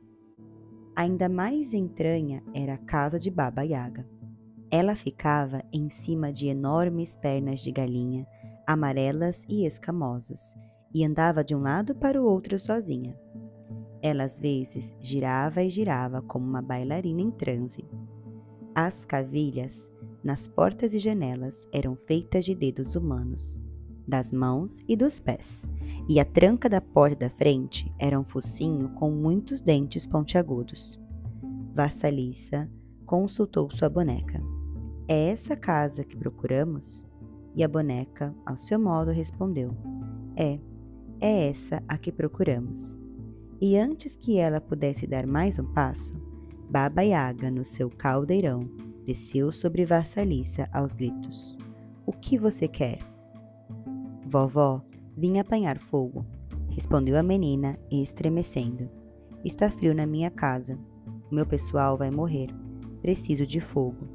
Ainda 0.95 1.27
mais 1.27 1.73
entranha 1.73 2.41
era 2.53 2.75
a 2.75 2.77
casa 2.77 3.19
de 3.19 3.29
Baba 3.29 3.63
Yaga. 3.63 4.07
Ela 4.71 4.95
ficava 4.95 5.61
em 5.73 5.89
cima 5.89 6.31
de 6.31 6.47
enormes 6.47 7.17
pernas 7.17 7.59
de 7.59 7.69
galinha, 7.69 8.25
amarelas 8.65 9.43
e 9.49 9.65
escamosas, 9.65 10.55
e 10.93 11.03
andava 11.03 11.43
de 11.43 11.53
um 11.53 11.59
lado 11.59 11.93
para 11.93 12.21
o 12.21 12.25
outro 12.25 12.57
sozinha. 12.57 13.13
Ela 14.01 14.23
às 14.23 14.39
vezes 14.39 14.95
girava 15.01 15.61
e 15.61 15.69
girava 15.69 16.21
como 16.21 16.47
uma 16.47 16.61
bailarina 16.61 17.21
em 17.21 17.31
transe. 17.31 17.83
As 18.73 19.03
cavilhas 19.03 19.89
nas 20.23 20.47
portas 20.47 20.93
e 20.93 20.99
janelas 20.99 21.67
eram 21.73 21.95
feitas 21.95 22.45
de 22.45 22.55
dedos 22.55 22.95
humanos, 22.95 23.59
das 24.07 24.31
mãos 24.31 24.79
e 24.87 24.95
dos 24.95 25.19
pés, 25.19 25.67
e 26.07 26.19
a 26.19 26.25
tranca 26.25 26.69
da 26.69 26.79
porta 26.79 27.27
da 27.27 27.29
frente 27.29 27.91
era 27.97 28.19
um 28.19 28.23
focinho 28.23 28.89
com 28.89 29.09
muitos 29.09 29.61
dentes 29.61 30.05
pontiagudos. 30.05 30.99
Vassalissa 31.73 32.69
consultou 33.05 33.69
sua 33.71 33.89
boneca. 33.89 34.41
É 35.07 35.29
essa 35.29 35.55
casa 35.55 36.03
que 36.03 36.15
procuramos? 36.15 37.05
E 37.55 37.63
a 37.63 37.67
boneca, 37.67 38.35
ao 38.45 38.57
seu 38.57 38.79
modo, 38.79 39.11
respondeu: 39.11 39.75
É, 40.35 40.59
é 41.19 41.49
essa 41.49 41.81
a 41.87 41.97
que 41.97 42.11
procuramos. 42.11 42.97
E 43.61 43.77
antes 43.77 44.15
que 44.15 44.37
ela 44.37 44.59
pudesse 44.59 45.07
dar 45.07 45.25
mais 45.25 45.57
um 45.57 45.65
passo, 45.65 46.13
Baba 46.69 47.01
Yaga, 47.01 47.49
no 47.49 47.63
seu 47.63 47.89
caldeirão, 47.89 48.69
desceu 49.05 49.51
sobre 49.51 49.85
Vassalissa 49.85 50.67
aos 50.71 50.93
gritos: 50.93 51.57
O 52.05 52.11
que 52.11 52.37
você 52.37 52.67
quer? 52.67 52.99
Vovó, 54.27 54.83
vim 55.17 55.39
apanhar 55.39 55.77
fogo, 55.79 56.25
respondeu 56.69 57.17
a 57.17 57.23
menina, 57.23 57.79
estremecendo. 57.91 58.89
Está 59.43 59.69
frio 59.69 59.93
na 59.93 60.05
minha 60.05 60.29
casa. 60.29 60.77
O 61.31 61.35
meu 61.35 61.45
pessoal 61.45 61.97
vai 61.97 62.11
morrer. 62.11 62.49
Preciso 63.01 63.45
de 63.45 63.59
fogo. 63.59 64.07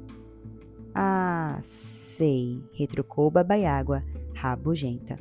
Ah, 0.93 1.59
sei, 1.63 2.61
retrucou 2.73 3.31
Babaiágua, 3.31 4.03
rabugenta. 4.35 5.17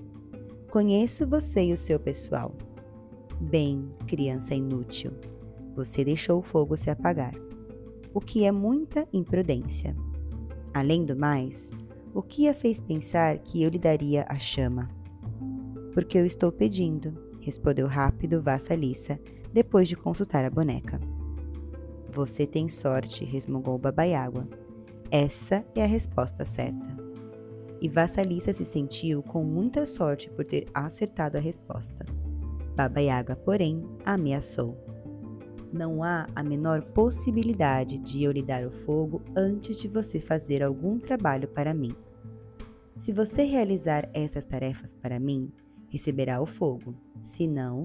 Conheço 0.70 1.26
você 1.26 1.66
e 1.66 1.72
o 1.72 1.76
seu 1.76 1.99
pessoal. 1.99 2.54
Bem, 3.40 3.88
criança 4.06 4.54
inútil, 4.54 5.12
você 5.75 6.04
deixou 6.04 6.40
o 6.40 6.42
fogo 6.42 6.76
se 6.76 6.90
apagar, 6.90 7.34
o 8.12 8.20
que 8.20 8.44
é 8.44 8.52
muita 8.52 9.08
imprudência. 9.12 9.96
Além 10.75 11.04
do 11.04 11.16
mais, 11.16 11.76
o 12.12 12.22
que 12.22 12.49
a 12.49 12.54
fez 12.54 12.80
pensar 12.80 13.38
que 13.38 13.62
eu 13.62 13.70
lhe 13.70 13.78
daria 13.78 14.26
a 14.28 14.38
chama? 14.38 15.00
Porque 15.92 16.18
eu 16.18 16.25
estou 16.25 16.52
pedindo, 16.52 17.12
respondeu 17.40 17.87
rápido 17.87 18.40
Vassalissa, 18.40 19.18
depois 19.52 19.88
de 19.88 19.97
consultar 19.97 20.44
a 20.44 20.50
boneca. 20.50 21.00
Você 22.12 22.47
tem 22.47 22.68
sorte, 22.68 23.25
resmungou 23.25 23.78
Babaiágua. 23.78 24.49
Essa 25.11 25.64
é 25.75 25.82
a 25.82 25.87
resposta 25.87 26.44
certa. 26.44 26.88
E 27.80 27.88
Vassalissa 27.88 28.52
se 28.52 28.64
sentiu 28.64 29.23
com 29.23 29.42
muita 29.42 29.87
sorte 29.87 30.30
por 30.30 30.44
ter 30.44 30.66
acertado 30.75 31.38
a 31.38 31.40
resposta. 31.40 32.04
Baba 32.76 33.00
Yaga, 33.00 33.37
porém, 33.37 33.85
ameaçou. 34.04 34.76
Não 35.73 36.02
há 36.02 36.26
a 36.35 36.42
menor 36.42 36.82
possibilidade 36.82 37.99
de 37.99 38.25
eu 38.25 38.32
lhe 38.32 38.42
dar 38.42 38.66
o 38.66 38.73
fogo 38.73 39.23
antes 39.37 39.76
de 39.76 39.88
você 39.88 40.18
fazer 40.18 40.62
algum 40.62 40.99
trabalho 40.99 41.49
para 41.49 41.73
mim. 41.73 41.94
Se 42.97 43.12
você 43.12 43.44
realizar 43.44 44.11
essas 44.12 44.44
tarefas 44.44 44.92
para 44.92 45.18
mim, 45.18 45.50
receberá 45.90 46.40
o 46.40 46.47
fogo. 46.47 46.94
Se 47.20 47.47
não, 47.47 47.85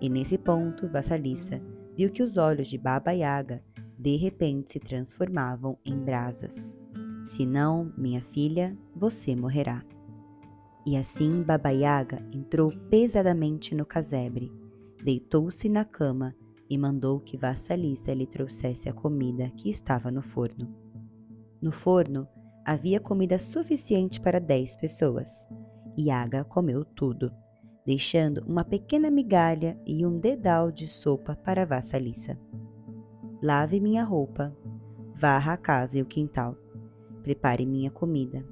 e 0.00 0.08
nesse 0.08 0.38
ponto, 0.38 0.86
Vassalissa 0.86 1.60
viu 1.96 2.10
que 2.10 2.22
os 2.22 2.36
olhos 2.36 2.68
de 2.68 2.78
Baba 2.78 3.12
Yaga 3.12 3.62
de 3.98 4.16
repente 4.16 4.72
se 4.72 4.78
transformavam 4.78 5.78
em 5.84 5.96
brasas. 5.96 6.76
Se 7.24 7.46
não, 7.46 7.90
minha 7.96 8.20
filha, 8.20 8.76
você 8.94 9.34
morrerá. 9.34 9.82
E 10.86 10.96
assim 10.96 11.42
Baba 11.42 11.70
Yaga 11.70 12.18
entrou 12.34 12.70
pesadamente 12.90 13.74
no 13.74 13.86
casebre, 13.86 14.52
deitou-se 15.02 15.68
na 15.68 15.84
cama 15.84 16.34
e 16.68 16.76
mandou 16.76 17.18
que 17.20 17.38
Vassalissa 17.38 18.12
lhe 18.12 18.26
trouxesse 18.26 18.88
a 18.88 18.92
comida 18.92 19.48
que 19.56 19.70
estava 19.70 20.10
no 20.10 20.20
forno. 20.20 20.68
No 21.62 21.72
forno 21.72 22.28
havia 22.64 23.00
comida 23.00 23.38
suficiente 23.38 24.20
para 24.20 24.38
dez 24.38 24.76
pessoas. 24.76 25.46
Yaga 25.98 26.44
comeu 26.44 26.84
tudo, 26.84 27.32
deixando 27.86 28.44
uma 28.46 28.64
pequena 28.64 29.10
migalha 29.10 29.78
e 29.86 30.04
um 30.04 30.18
dedal 30.18 30.70
de 30.70 30.86
sopa 30.86 31.36
para 31.36 31.64
Vassalissa. 31.64 32.38
Lave 33.42 33.78
minha 33.80 34.02
roupa, 34.02 34.56
varra 35.14 35.52
a 35.52 35.56
casa 35.56 35.98
e 35.98 36.02
o 36.02 36.06
quintal, 36.06 36.56
prepare 37.22 37.64
minha 37.64 37.90
comida. 37.90 38.44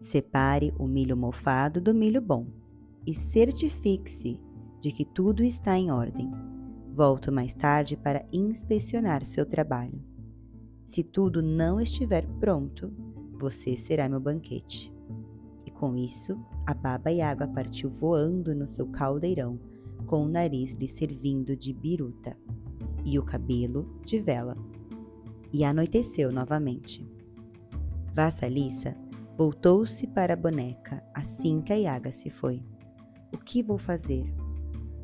Separe 0.00 0.74
o 0.78 0.86
milho 0.86 1.16
mofado 1.16 1.80
do 1.80 1.94
milho 1.94 2.20
bom 2.20 2.46
e 3.06 3.14
certifique-se 3.14 4.40
de 4.80 4.90
que 4.90 5.04
tudo 5.04 5.42
está 5.42 5.78
em 5.78 5.90
ordem. 5.90 6.30
Volto 6.92 7.32
mais 7.32 7.54
tarde 7.54 7.96
para 7.96 8.26
inspecionar 8.32 9.24
seu 9.24 9.46
trabalho. 9.46 10.02
Se 10.84 11.02
tudo 11.02 11.42
não 11.42 11.80
estiver 11.80 12.26
pronto, 12.38 12.92
você 13.32 13.76
será 13.76 14.08
meu 14.08 14.20
banquete. 14.20 14.93
Com 15.74 15.96
isso, 15.96 16.38
a 16.66 16.72
baba 16.72 17.10
e 17.10 17.20
água 17.20 17.46
partiu 17.46 17.90
voando 17.90 18.54
no 18.54 18.66
seu 18.66 18.86
caldeirão, 18.86 19.58
com 20.06 20.22
o 20.24 20.28
nariz 20.28 20.72
lhe 20.72 20.86
servindo 20.86 21.56
de 21.56 21.72
biruta 21.72 22.36
e 23.04 23.18
o 23.18 23.22
cabelo 23.22 24.00
de 24.04 24.18
vela. 24.20 24.56
E 25.52 25.64
anoiteceu 25.64 26.32
novamente. 26.32 27.06
Vassalissa 28.14 28.96
voltou-se 29.36 30.06
para 30.06 30.34
a 30.34 30.36
boneca 30.36 31.02
assim 31.12 31.60
que 31.60 31.72
a 31.72 31.76
Iaga 31.76 32.12
se 32.12 32.30
foi. 32.30 32.62
O 33.32 33.38
que 33.38 33.62
vou 33.62 33.78
fazer? 33.78 34.32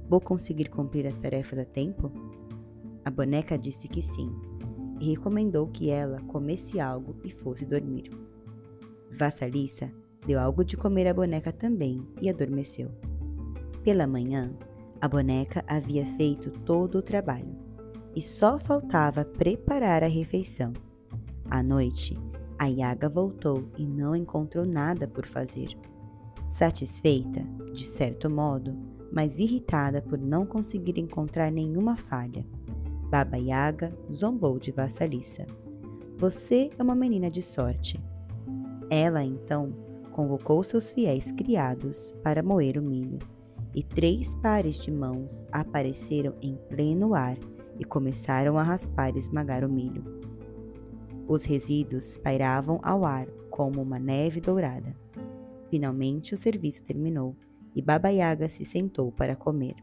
Vou 0.09 0.21
conseguir 0.21 0.69
cumprir 0.69 1.07
as 1.07 1.17
tarefas 1.17 1.59
a 1.59 1.65
tempo? 1.65 2.13
A 3.05 3.11
boneca 3.11 3.59
disse 3.59 3.89
que 3.89 4.03
sim 4.03 4.31
e 5.01 5.11
recomendou 5.11 5.67
que 5.67 5.91
ela 5.91 6.21
comesse 6.23 6.79
algo 6.79 7.17
e 7.25 7.31
fosse 7.31 7.65
dormir. 7.65 8.11
Vassalissa 9.11 9.91
deu 10.27 10.39
algo 10.39 10.65
de 10.65 10.77
comer 10.77 11.07
à 11.07 11.15
boneca 11.15 11.53
também 11.53 12.07
e 12.21 12.29
adormeceu. 12.29 12.91
Pela 13.83 14.07
manhã, 14.07 14.53
a 15.01 15.09
boneca 15.09 15.65
havia 15.67 16.05
feito 16.17 16.51
todo 16.51 16.99
o 16.99 17.03
trabalho 17.03 17.57
e 18.15 18.21
só 18.21 18.59
faltava 18.59 19.25
preparar 19.25 20.03
a 20.03 20.09
refeição. 20.09 20.73
À 21.51 21.63
noite, 21.63 22.19
a 22.59 22.67
Yaga 22.67 23.09
voltou 23.09 23.65
e 23.79 23.87
não 23.87 24.15
encontrou 24.15 24.67
nada 24.67 25.09
por 25.09 25.27
fazer. 25.27 25.69
Satisfeita, 26.49 27.43
de 27.73 27.87
certo 27.87 28.29
modo, 28.29 28.77
mas 29.13 29.39
irritada 29.39 30.03
por 30.03 30.19
não 30.19 30.45
conseguir 30.45 30.99
encontrar 30.99 31.51
nenhuma 31.51 31.97
falha, 31.97 32.45
Baba 33.11 33.37
Yaga 33.37 33.93
zombou 34.13 34.57
de 34.57 34.71
Vassalissa. 34.71 35.45
Você 36.17 36.71
é 36.79 36.83
uma 36.83 36.95
menina 36.95 37.29
de 37.29 37.43
sorte. 37.43 38.01
Ela 38.89 39.25
então 39.25 39.73
convocou 40.21 40.63
seus 40.63 40.91
fiéis 40.91 41.33
criados 41.33 42.13
para 42.23 42.43
moer 42.43 42.77
o 42.77 42.83
milho, 42.83 43.19
e 43.75 43.83
três 43.83 44.35
pares 44.35 44.75
de 44.75 44.91
mãos 44.91 45.47
apareceram 45.51 46.35
em 46.43 46.59
pleno 46.69 47.15
ar 47.15 47.39
e 47.79 47.85
começaram 47.85 48.59
a 48.59 48.63
raspar 48.63 49.15
e 49.15 49.19
esmagar 49.19 49.65
o 49.65 49.73
milho. 49.73 50.05
Os 51.27 51.45
resíduos 51.45 52.19
pairavam 52.19 52.79
ao 52.83 53.07
ar 53.07 53.29
como 53.49 53.81
uma 53.81 53.99
neve 53.99 54.43
dourada. 54.43 54.95
Finalmente 55.71 56.35
o 56.35 56.39
serviço 56.39 56.85
terminou 56.85 57.35
e 57.75 57.81
Baba 57.81 58.11
Yaga 58.11 58.47
se 58.47 58.67
sentou 58.67 59.11
para 59.11 59.35
comer. 59.35 59.77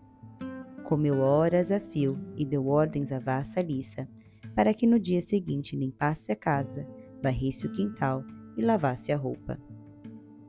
Comeu 0.84 1.22
horas 1.22 1.72
a 1.72 1.80
fio 1.80 2.16
e 2.36 2.46
deu 2.46 2.68
ordens 2.68 3.12
à 3.12 3.18
vassalissa 3.18 4.08
para 4.56 4.72
que 4.72 4.86
no 4.86 5.00
dia 5.00 5.20
seguinte 5.20 5.76
limpasse 5.76 6.32
a 6.32 6.36
casa, 6.36 6.88
varresse 7.24 7.66
o 7.66 7.72
quintal 7.72 8.24
e 8.56 8.62
lavasse 8.62 9.12
a 9.12 9.18
roupa. 9.18 9.58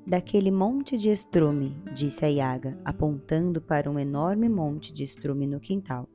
Daquele 0.09 0.50
monte 0.50 0.97
de 0.97 1.11
estrume, 1.11 1.77
disse 1.95 2.25
a 2.25 2.29
Yaga, 2.29 2.81
apontando 2.83 3.61
para 3.61 3.91
um 3.91 3.99
enorme 3.99 4.49
monte 4.49 4.91
de 4.91 5.05
estrume 5.05 5.47
no 5.47 5.61
quintal. 5.61 6.09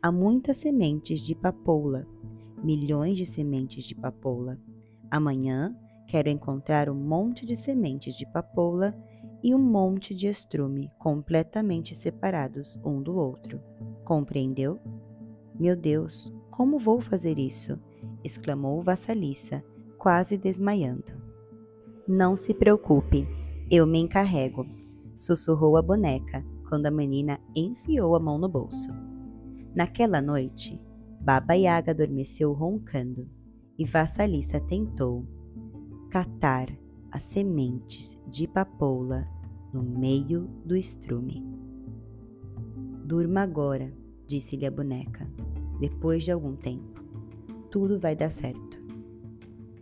Há 0.00 0.10
muitas 0.10 0.56
sementes 0.56 1.20
de 1.20 1.34
papoula, 1.34 2.06
milhões 2.64 3.18
de 3.18 3.26
sementes 3.26 3.84
de 3.84 3.94
papoula. 3.94 4.58
Amanhã 5.10 5.76
quero 6.06 6.30
encontrar 6.30 6.88
um 6.88 6.94
monte 6.94 7.44
de 7.44 7.54
sementes 7.54 8.16
de 8.16 8.24
papoula 8.32 8.96
e 9.42 9.54
um 9.54 9.58
monte 9.58 10.14
de 10.14 10.26
estrume 10.26 10.90
completamente 10.98 11.94
separados 11.94 12.78
um 12.82 13.02
do 13.02 13.14
outro. 13.14 13.60
Compreendeu? 14.06 14.80
Meu 15.54 15.76
Deus, 15.76 16.32
como 16.50 16.78
vou 16.78 16.98
fazer 16.98 17.38
isso? 17.38 17.78
exclamou 18.24 18.82
Vassalissa, 18.82 19.62
quase 19.98 20.38
desmaiando. 20.38 21.27
Não 22.08 22.38
se 22.38 22.54
preocupe, 22.54 23.28
eu 23.70 23.86
me 23.86 23.98
encarrego, 23.98 24.66
sussurrou 25.14 25.76
a 25.76 25.82
boneca 25.82 26.42
quando 26.66 26.86
a 26.86 26.90
menina 26.90 27.38
enfiou 27.54 28.16
a 28.16 28.18
mão 28.18 28.38
no 28.38 28.48
bolso. 28.48 28.88
Naquela 29.74 30.22
noite, 30.22 30.80
Baba 31.20 31.52
Yaga 31.52 31.90
adormeceu 31.90 32.54
roncando 32.54 33.28
e 33.78 33.84
Vassalissa 33.84 34.58
tentou 34.58 35.22
catar 36.08 36.74
as 37.12 37.24
sementes 37.24 38.18
de 38.26 38.48
papoula 38.48 39.28
no 39.70 39.82
meio 39.82 40.48
do 40.64 40.74
estrume. 40.74 41.46
Durma 43.04 43.42
agora, 43.42 43.92
disse-lhe 44.26 44.64
a 44.64 44.70
boneca, 44.70 45.30
depois 45.78 46.24
de 46.24 46.32
algum 46.32 46.56
tempo. 46.56 47.04
Tudo 47.70 48.00
vai 48.00 48.16
dar 48.16 48.30
certo. 48.30 48.78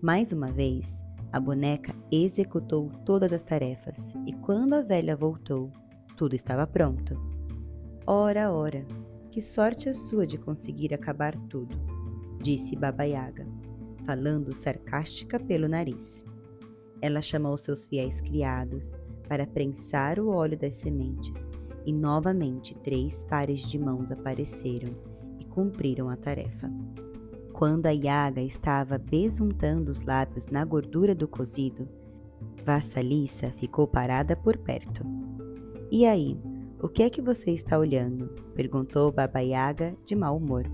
Mais 0.02 0.32
uma 0.32 0.50
vez, 0.50 1.05
a 1.36 1.40
boneca 1.40 1.94
executou 2.10 2.90
todas 3.04 3.30
as 3.30 3.42
tarefas 3.42 4.14
e 4.26 4.32
quando 4.32 4.72
a 4.72 4.80
velha 4.80 5.14
voltou, 5.14 5.70
tudo 6.16 6.34
estava 6.34 6.66
pronto. 6.66 7.14
Ora, 8.06 8.50
ora, 8.50 8.86
que 9.30 9.42
sorte 9.42 9.86
a 9.90 9.92
sua 9.92 10.26
de 10.26 10.38
conseguir 10.38 10.94
acabar 10.94 11.36
tudo, 11.50 11.76
disse 12.40 12.74
Baba 12.74 13.04
Yaga, 13.04 13.46
falando 14.06 14.56
sarcástica 14.56 15.38
pelo 15.38 15.68
nariz. 15.68 16.24
Ela 17.02 17.20
chamou 17.20 17.58
seus 17.58 17.84
fiéis 17.84 18.18
criados 18.18 18.98
para 19.28 19.46
prensar 19.46 20.18
o 20.18 20.30
óleo 20.30 20.56
das 20.56 20.76
sementes 20.76 21.50
e 21.84 21.92
novamente 21.92 22.74
três 22.76 23.24
pares 23.24 23.60
de 23.60 23.78
mãos 23.78 24.10
apareceram 24.10 24.96
e 25.38 25.44
cumpriram 25.44 26.08
a 26.08 26.16
tarefa. 26.16 26.72
Quando 27.56 27.86
a 27.86 27.90
Yaga 27.90 28.42
estava 28.42 28.98
besuntando 28.98 29.90
os 29.90 30.02
lábios 30.02 30.46
na 30.48 30.62
gordura 30.62 31.14
do 31.14 31.26
cozido, 31.26 31.88
Vassalissa 32.62 33.50
ficou 33.52 33.86
parada 33.86 34.36
por 34.36 34.58
perto. 34.58 35.02
E 35.90 36.04
aí, 36.04 36.38
o 36.82 36.86
que 36.86 37.02
é 37.02 37.08
que 37.08 37.22
você 37.22 37.52
está 37.52 37.78
olhando? 37.78 38.26
perguntou 38.54 39.10
Baba 39.10 39.40
Yaga 39.40 39.96
de 40.04 40.14
mau 40.14 40.36
humor. 40.36 40.70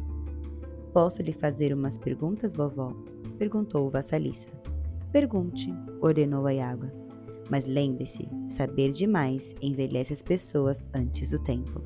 Posso 0.92 1.22
lhe 1.22 1.32
fazer 1.32 1.72
umas 1.72 1.96
perguntas, 1.96 2.52
vovó? 2.52 2.92
perguntou 3.38 3.88
Vassalissa. 3.88 4.48
Pergunte, 5.12 5.72
ordenou 6.00 6.48
a 6.48 6.50
Yaga. 6.50 6.92
Mas 7.48 7.64
lembre-se, 7.64 8.28
saber 8.44 8.90
demais 8.90 9.54
envelhece 9.62 10.12
as 10.14 10.22
pessoas 10.22 10.90
antes 10.92 11.30
do 11.30 11.38
tempo. 11.38 11.80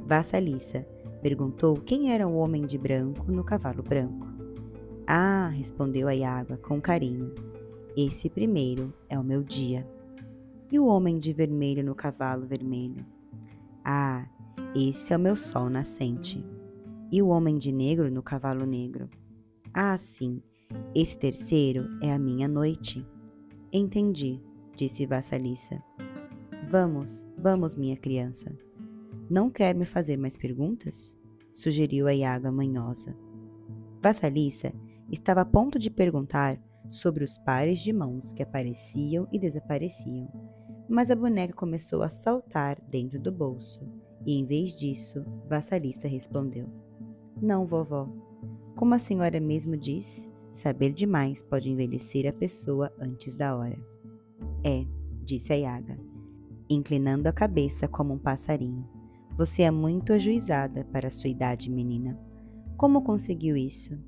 Vassalissa 0.00 0.84
Perguntou 1.22 1.74
quem 1.74 2.12
era 2.12 2.26
o 2.26 2.36
homem 2.36 2.66
de 2.66 2.78
branco 2.78 3.30
no 3.30 3.44
cavalo 3.44 3.82
branco. 3.82 4.26
Ah, 5.06 5.48
respondeu 5.48 6.08
a 6.08 6.12
Iágua 6.12 6.56
com 6.56 6.80
carinho. 6.80 7.34
Esse 7.96 8.30
primeiro 8.30 8.94
é 9.08 9.18
o 9.18 9.24
meu 9.24 9.42
dia. 9.42 9.86
E 10.72 10.78
o 10.78 10.86
homem 10.86 11.18
de 11.18 11.32
vermelho 11.32 11.84
no 11.84 11.94
cavalo 11.94 12.46
vermelho? 12.46 13.04
Ah, 13.84 14.26
esse 14.74 15.12
é 15.12 15.16
o 15.16 15.20
meu 15.20 15.36
sol 15.36 15.68
nascente. 15.68 16.44
E 17.12 17.20
o 17.20 17.28
homem 17.28 17.58
de 17.58 17.72
negro 17.72 18.10
no 18.10 18.22
cavalo 18.22 18.64
negro? 18.64 19.10
Ah, 19.74 19.98
sim, 19.98 20.40
esse 20.94 21.18
terceiro 21.18 21.88
é 22.00 22.12
a 22.12 22.18
minha 22.18 22.46
noite. 22.46 23.04
Entendi, 23.72 24.40
disse 24.76 25.06
Vassalissa. 25.06 25.82
Vamos, 26.70 27.26
vamos, 27.36 27.74
minha 27.74 27.96
criança. 27.96 28.56
Não 29.30 29.48
quer 29.48 29.76
me 29.76 29.86
fazer 29.86 30.16
mais 30.16 30.36
perguntas? 30.36 31.16
sugeriu 31.52 32.08
a 32.08 32.12
Iaga 32.12 32.50
manhosa. 32.50 33.16
Vassalissa 34.02 34.72
estava 35.08 35.42
a 35.42 35.44
ponto 35.44 35.78
de 35.78 35.88
perguntar 35.88 36.60
sobre 36.90 37.22
os 37.22 37.38
pares 37.38 37.78
de 37.78 37.92
mãos 37.92 38.32
que 38.32 38.42
apareciam 38.42 39.28
e 39.30 39.38
desapareciam, 39.38 40.28
mas 40.88 41.12
a 41.12 41.14
boneca 41.14 41.54
começou 41.54 42.02
a 42.02 42.08
saltar 42.08 42.80
dentro 42.88 43.20
do 43.20 43.30
bolso 43.30 43.80
e, 44.26 44.36
em 44.36 44.44
vez 44.44 44.74
disso, 44.74 45.24
Vassalissa 45.48 46.08
respondeu: 46.08 46.68
Não, 47.40 47.64
vovó. 47.64 48.08
Como 48.74 48.94
a 48.94 48.98
senhora 48.98 49.38
mesmo 49.38 49.76
diz, 49.76 50.28
saber 50.50 50.92
demais 50.92 51.40
pode 51.40 51.70
envelhecer 51.70 52.28
a 52.28 52.32
pessoa 52.32 52.92
antes 52.98 53.36
da 53.36 53.56
hora. 53.56 53.78
É, 54.64 54.84
disse 55.22 55.52
a 55.52 55.56
Iaga, 55.56 55.96
inclinando 56.68 57.28
a 57.28 57.32
cabeça 57.32 57.86
como 57.86 58.14
um 58.14 58.18
passarinho. 58.18 58.99
Você 59.36 59.62
é 59.62 59.70
muito 59.70 60.12
ajuizada 60.12 60.84
para 60.92 61.08
a 61.08 61.10
sua 61.10 61.30
idade, 61.30 61.70
menina. 61.70 62.18
Como 62.76 63.02
conseguiu 63.02 63.56
isso? 63.56 63.98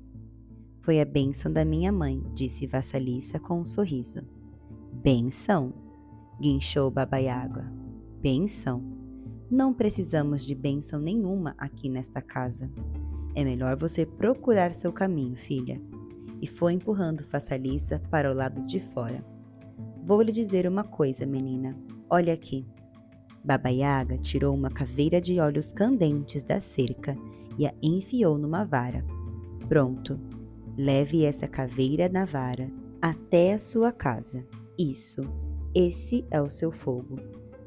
Foi 0.81 0.99
a 0.99 1.05
bênção 1.05 1.51
da 1.51 1.63
minha 1.63 1.91
mãe, 1.91 2.21
disse 2.33 2.67
Vassalissa 2.67 3.39
com 3.39 3.61
um 3.61 3.65
sorriso. 3.65 4.21
Benção? 4.91 5.73
guinchou 6.39 6.91
Babaiágua. 6.91 7.65
Benção? 8.21 8.83
Não 9.49 9.73
precisamos 9.73 10.43
de 10.43 10.55
bênção 10.55 10.99
nenhuma 10.99 11.55
aqui 11.57 11.87
nesta 11.87 12.21
casa. 12.21 12.69
É 13.35 13.43
melhor 13.43 13.77
você 13.77 14.05
procurar 14.05 14.73
seu 14.73 14.91
caminho, 14.91 15.35
filha. 15.35 15.81
E 16.41 16.47
foi 16.47 16.73
empurrando 16.73 17.23
Vassalissa 17.31 17.99
para 18.09 18.31
o 18.31 18.35
lado 18.35 18.61
de 18.65 18.79
fora. 18.79 19.23
Vou 20.03 20.21
lhe 20.21 20.31
dizer 20.31 20.67
uma 20.67 20.83
coisa, 20.83 21.25
menina. 21.25 21.77
Olha 22.09 22.33
aqui. 22.33 22.65
Baba 23.43 23.69
Yaga 23.69 24.17
tirou 24.17 24.55
uma 24.55 24.69
caveira 24.69 25.19
de 25.19 25.37
olhos 25.39 25.73
candentes 25.73 26.45
da 26.45 26.61
cerca 26.61 27.17
e 27.57 27.67
a 27.67 27.73
enfiou 27.83 28.37
numa 28.37 28.63
vara. 28.63 29.05
Pronto. 29.67 30.17
Leve 30.77 31.25
essa 31.25 31.47
caveira 31.47 32.07
na 32.07 32.23
vara 32.23 32.71
até 33.01 33.53
a 33.53 33.59
sua 33.59 33.91
casa. 33.91 34.45
Isso. 34.79 35.21
Esse 35.75 36.25
é 36.31 36.41
o 36.41 36.49
seu 36.49 36.71
fogo. 36.71 37.19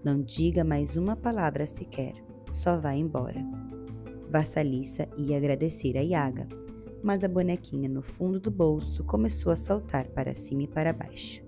Não 0.03 0.23
diga 0.23 0.65
mais 0.65 0.97
uma 0.97 1.15
palavra 1.15 1.67
sequer. 1.67 2.15
Só 2.51 2.81
vá 2.81 2.95
embora. 2.95 3.45
Vassalissa 4.31 5.07
ia 5.19 5.37
agradecer 5.37 5.97
a 5.99 6.01
Yaga, 6.01 6.49
mas 7.03 7.23
a 7.23 7.29
bonequinha 7.29 7.89
no 7.89 8.03
fundo 8.03 8.41
do 8.41 8.51
bolso 8.51 9.05
começou 9.05 9.53
a 9.53 9.57
saltar 9.57 10.09
para 10.09 10.35
cima 10.35 10.62
e 10.62 10.69
para 10.69 10.93
baixo 10.93 11.46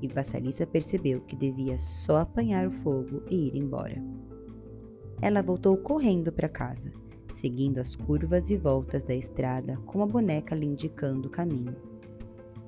e 0.00 0.08
Vassalissa 0.08 0.66
percebeu 0.66 1.20
que 1.22 1.36
devia 1.36 1.78
só 1.78 2.18
apanhar 2.18 2.66
o 2.66 2.72
fogo 2.72 3.22
e 3.30 3.48
ir 3.48 3.56
embora. 3.56 4.02
Ela 5.20 5.42
voltou 5.42 5.76
correndo 5.76 6.32
para 6.32 6.48
casa, 6.48 6.92
seguindo 7.32 7.78
as 7.78 7.96
curvas 7.96 8.50
e 8.50 8.56
voltas 8.56 9.04
da 9.04 9.14
estrada 9.14 9.76
com 9.86 10.02
a 10.02 10.06
boneca 10.06 10.54
lhe 10.54 10.66
indicando 10.66 11.28
o 11.28 11.30
caminho. 11.30 11.76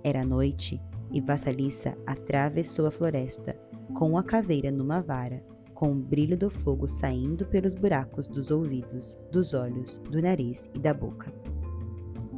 Era 0.02 0.24
noite 0.24 0.80
e 1.12 1.20
Vassalissa 1.20 1.96
atravessou 2.06 2.86
a 2.86 2.90
floresta 2.90 3.58
com 3.94 4.18
a 4.18 4.22
caveira 4.22 4.70
numa 4.70 5.00
vara, 5.00 5.44
com 5.74 5.92
o 5.92 5.94
brilho 5.94 6.36
do 6.36 6.50
fogo 6.50 6.88
saindo 6.88 7.46
pelos 7.46 7.74
buracos 7.74 8.26
dos 8.26 8.50
ouvidos, 8.50 9.18
dos 9.30 9.52
olhos, 9.52 9.98
do 10.10 10.20
nariz 10.20 10.68
e 10.74 10.78
da 10.78 10.94
boca. 10.94 11.32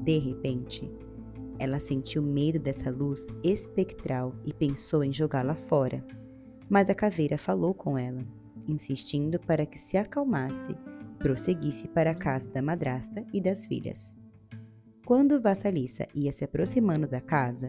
De 0.03 0.19
repente, 0.19 0.91
ela 1.59 1.79
sentiu 1.79 2.23
medo 2.23 2.59
dessa 2.59 2.91
luz 2.91 3.29
espectral 3.43 4.35
e 4.45 4.53
pensou 4.53 5.03
em 5.03 5.13
jogá-la 5.13 5.55
fora. 5.55 6.05
Mas 6.69 6.91
a 6.91 6.95
caveira 6.95 7.39
falou 7.39 7.75
com 7.75 7.97
ela, 7.99 8.25
insistindo 8.67 9.39
para 9.41 9.67
que 9.67 9.79
se 9.79 9.97
acalmasse 9.97 10.73
e 10.73 11.19
prosseguisse 11.19 11.89
para 11.89 12.11
a 12.11 12.15
casa 12.15 12.51
da 12.51 12.63
madrasta 12.63 13.25
e 13.33 13.41
das 13.41 13.67
filhas. 13.67 14.17
Quando 15.07 15.41
Vassalissa 15.41 16.07
ia 16.15 16.31
se 16.31 16.45
aproximando 16.45 17.07
da 17.07 17.21
casa, 17.21 17.69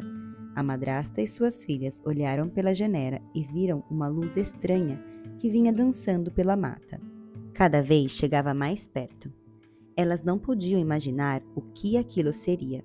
a 0.55 0.61
madrasta 0.61 1.21
e 1.21 1.27
suas 1.27 1.63
filhas 1.63 2.01
olharam 2.05 2.49
pela 2.49 2.75
janela 2.75 3.21
e 3.33 3.43
viram 3.43 3.83
uma 3.89 4.09
luz 4.09 4.35
estranha 4.35 5.01
que 5.37 5.49
vinha 5.49 5.71
dançando 5.71 6.31
pela 6.31 6.57
mata. 6.57 6.99
Cada 7.53 7.81
vez 7.81 8.11
chegava 8.11 8.53
mais 8.53 8.87
perto. 8.87 9.31
Elas 9.95 10.21
não 10.21 10.37
podiam 10.37 10.79
imaginar 10.79 11.41
o 11.55 11.61
que 11.61 11.97
aquilo 11.97 12.33
seria, 12.33 12.83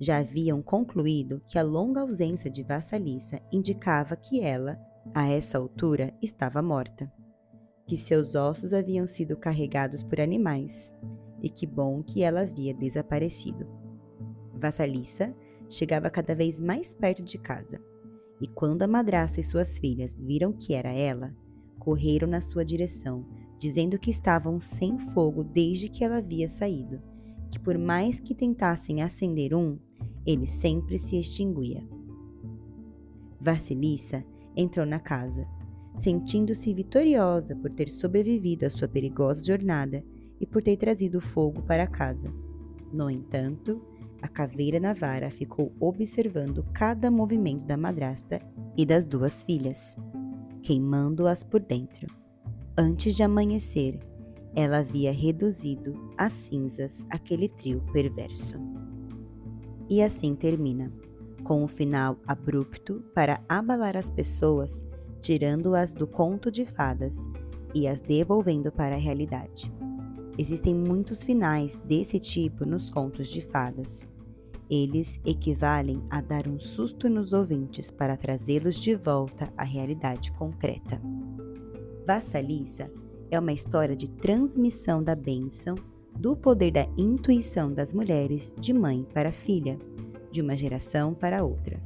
já 0.00 0.18
haviam 0.18 0.62
concluído 0.62 1.42
que 1.46 1.58
a 1.58 1.62
longa 1.62 2.00
ausência 2.00 2.50
de 2.50 2.62
Vassalissa 2.62 3.40
indicava 3.52 4.16
que 4.16 4.40
ela, 4.40 4.78
a 5.14 5.28
essa 5.28 5.58
altura, 5.58 6.14
estava 6.22 6.62
morta, 6.62 7.12
que 7.86 7.96
seus 7.96 8.34
ossos 8.34 8.72
haviam 8.72 9.06
sido 9.06 9.36
carregados 9.36 10.02
por 10.02 10.20
animais 10.20 10.92
e 11.42 11.48
que 11.48 11.66
bom 11.66 12.02
que 12.02 12.22
ela 12.22 12.42
havia 12.42 12.74
desaparecido. 12.74 13.66
Vassalissa 14.54 15.34
chegava 15.68 16.10
cada 16.10 16.34
vez 16.34 16.60
mais 16.60 16.94
perto 16.94 17.22
de 17.22 17.38
casa, 17.38 17.80
e 18.40 18.46
quando 18.46 18.82
a 18.82 18.86
madraça 18.86 19.40
e 19.40 19.44
suas 19.44 19.78
filhas 19.78 20.16
viram 20.16 20.52
que 20.52 20.74
era 20.74 20.92
ela, 20.92 21.34
correram 21.78 22.28
na 22.28 22.40
sua 22.40 22.64
direção, 22.64 23.26
dizendo 23.58 23.98
que 23.98 24.10
estavam 24.10 24.60
sem 24.60 24.98
fogo 24.98 25.42
desde 25.42 25.88
que 25.88 26.04
ela 26.04 26.18
havia 26.18 26.48
saído, 26.48 27.00
que 27.50 27.58
por 27.58 27.76
mais 27.76 28.20
que 28.20 28.34
tentassem 28.34 29.02
acender 29.02 29.54
um, 29.54 29.78
ele 30.28 30.46
sempre 30.46 30.98
se 30.98 31.18
extinguia. 31.18 31.82
Vassilissa 33.40 34.22
entrou 34.54 34.84
na 34.84 35.00
casa, 35.00 35.48
sentindo-se 35.96 36.74
vitoriosa 36.74 37.56
por 37.56 37.70
ter 37.70 37.88
sobrevivido 37.88 38.66
à 38.66 38.70
sua 38.70 38.86
perigosa 38.86 39.42
jornada 39.42 40.04
e 40.38 40.46
por 40.46 40.60
ter 40.60 40.76
trazido 40.76 41.18
fogo 41.18 41.62
para 41.62 41.86
casa. 41.86 42.30
No 42.92 43.08
entanto, 43.08 43.80
a 44.20 44.28
caveira 44.28 44.78
na 44.78 44.92
vara 44.92 45.30
ficou 45.30 45.72
observando 45.80 46.62
cada 46.74 47.10
movimento 47.10 47.64
da 47.64 47.78
madrasta 47.78 48.42
e 48.76 48.84
das 48.84 49.06
duas 49.06 49.42
filhas, 49.42 49.96
queimando-as 50.62 51.42
por 51.42 51.60
dentro. 51.60 52.06
Antes 52.76 53.14
de 53.14 53.22
amanhecer, 53.22 53.98
ela 54.54 54.78
havia 54.78 55.10
reduzido 55.10 55.94
a 56.18 56.28
cinzas 56.28 57.02
aquele 57.08 57.48
trio 57.48 57.80
perverso. 57.92 58.77
E 59.88 60.02
assim 60.02 60.34
termina, 60.34 60.92
com 61.44 61.64
um 61.64 61.68
final 61.68 62.18
abrupto 62.26 63.02
para 63.14 63.42
abalar 63.48 63.96
as 63.96 64.10
pessoas, 64.10 64.84
tirando-as 65.20 65.94
do 65.94 66.06
conto 66.06 66.50
de 66.50 66.66
fadas 66.66 67.16
e 67.74 67.88
as 67.88 68.00
devolvendo 68.00 68.70
para 68.70 68.94
a 68.94 68.98
realidade. 68.98 69.72
Existem 70.36 70.74
muitos 70.74 71.22
finais 71.22 71.74
desse 71.84 72.20
tipo 72.20 72.64
nos 72.64 72.90
contos 72.90 73.28
de 73.28 73.40
fadas. 73.40 74.06
Eles 74.70 75.18
equivalem 75.24 76.02
a 76.10 76.20
dar 76.20 76.46
um 76.46 76.60
susto 76.60 77.08
nos 77.08 77.32
ouvintes 77.32 77.90
para 77.90 78.16
trazê-los 78.16 78.76
de 78.76 78.94
volta 78.94 79.52
à 79.56 79.64
realidade 79.64 80.30
concreta. 80.32 81.00
Vassalissa 82.06 82.90
é 83.30 83.38
uma 83.38 83.52
história 83.52 83.96
de 83.96 84.08
transmissão 84.08 85.02
da 85.02 85.14
bênção 85.14 85.74
do 86.16 86.36
poder 86.36 86.72
da 86.72 86.86
intuição 86.96 87.72
das 87.72 87.92
mulheres 87.92 88.52
de 88.58 88.72
mãe 88.72 89.06
para 89.14 89.32
filha, 89.32 89.78
de 90.30 90.40
uma 90.40 90.56
geração 90.56 91.14
para 91.14 91.44
outra. 91.44 91.80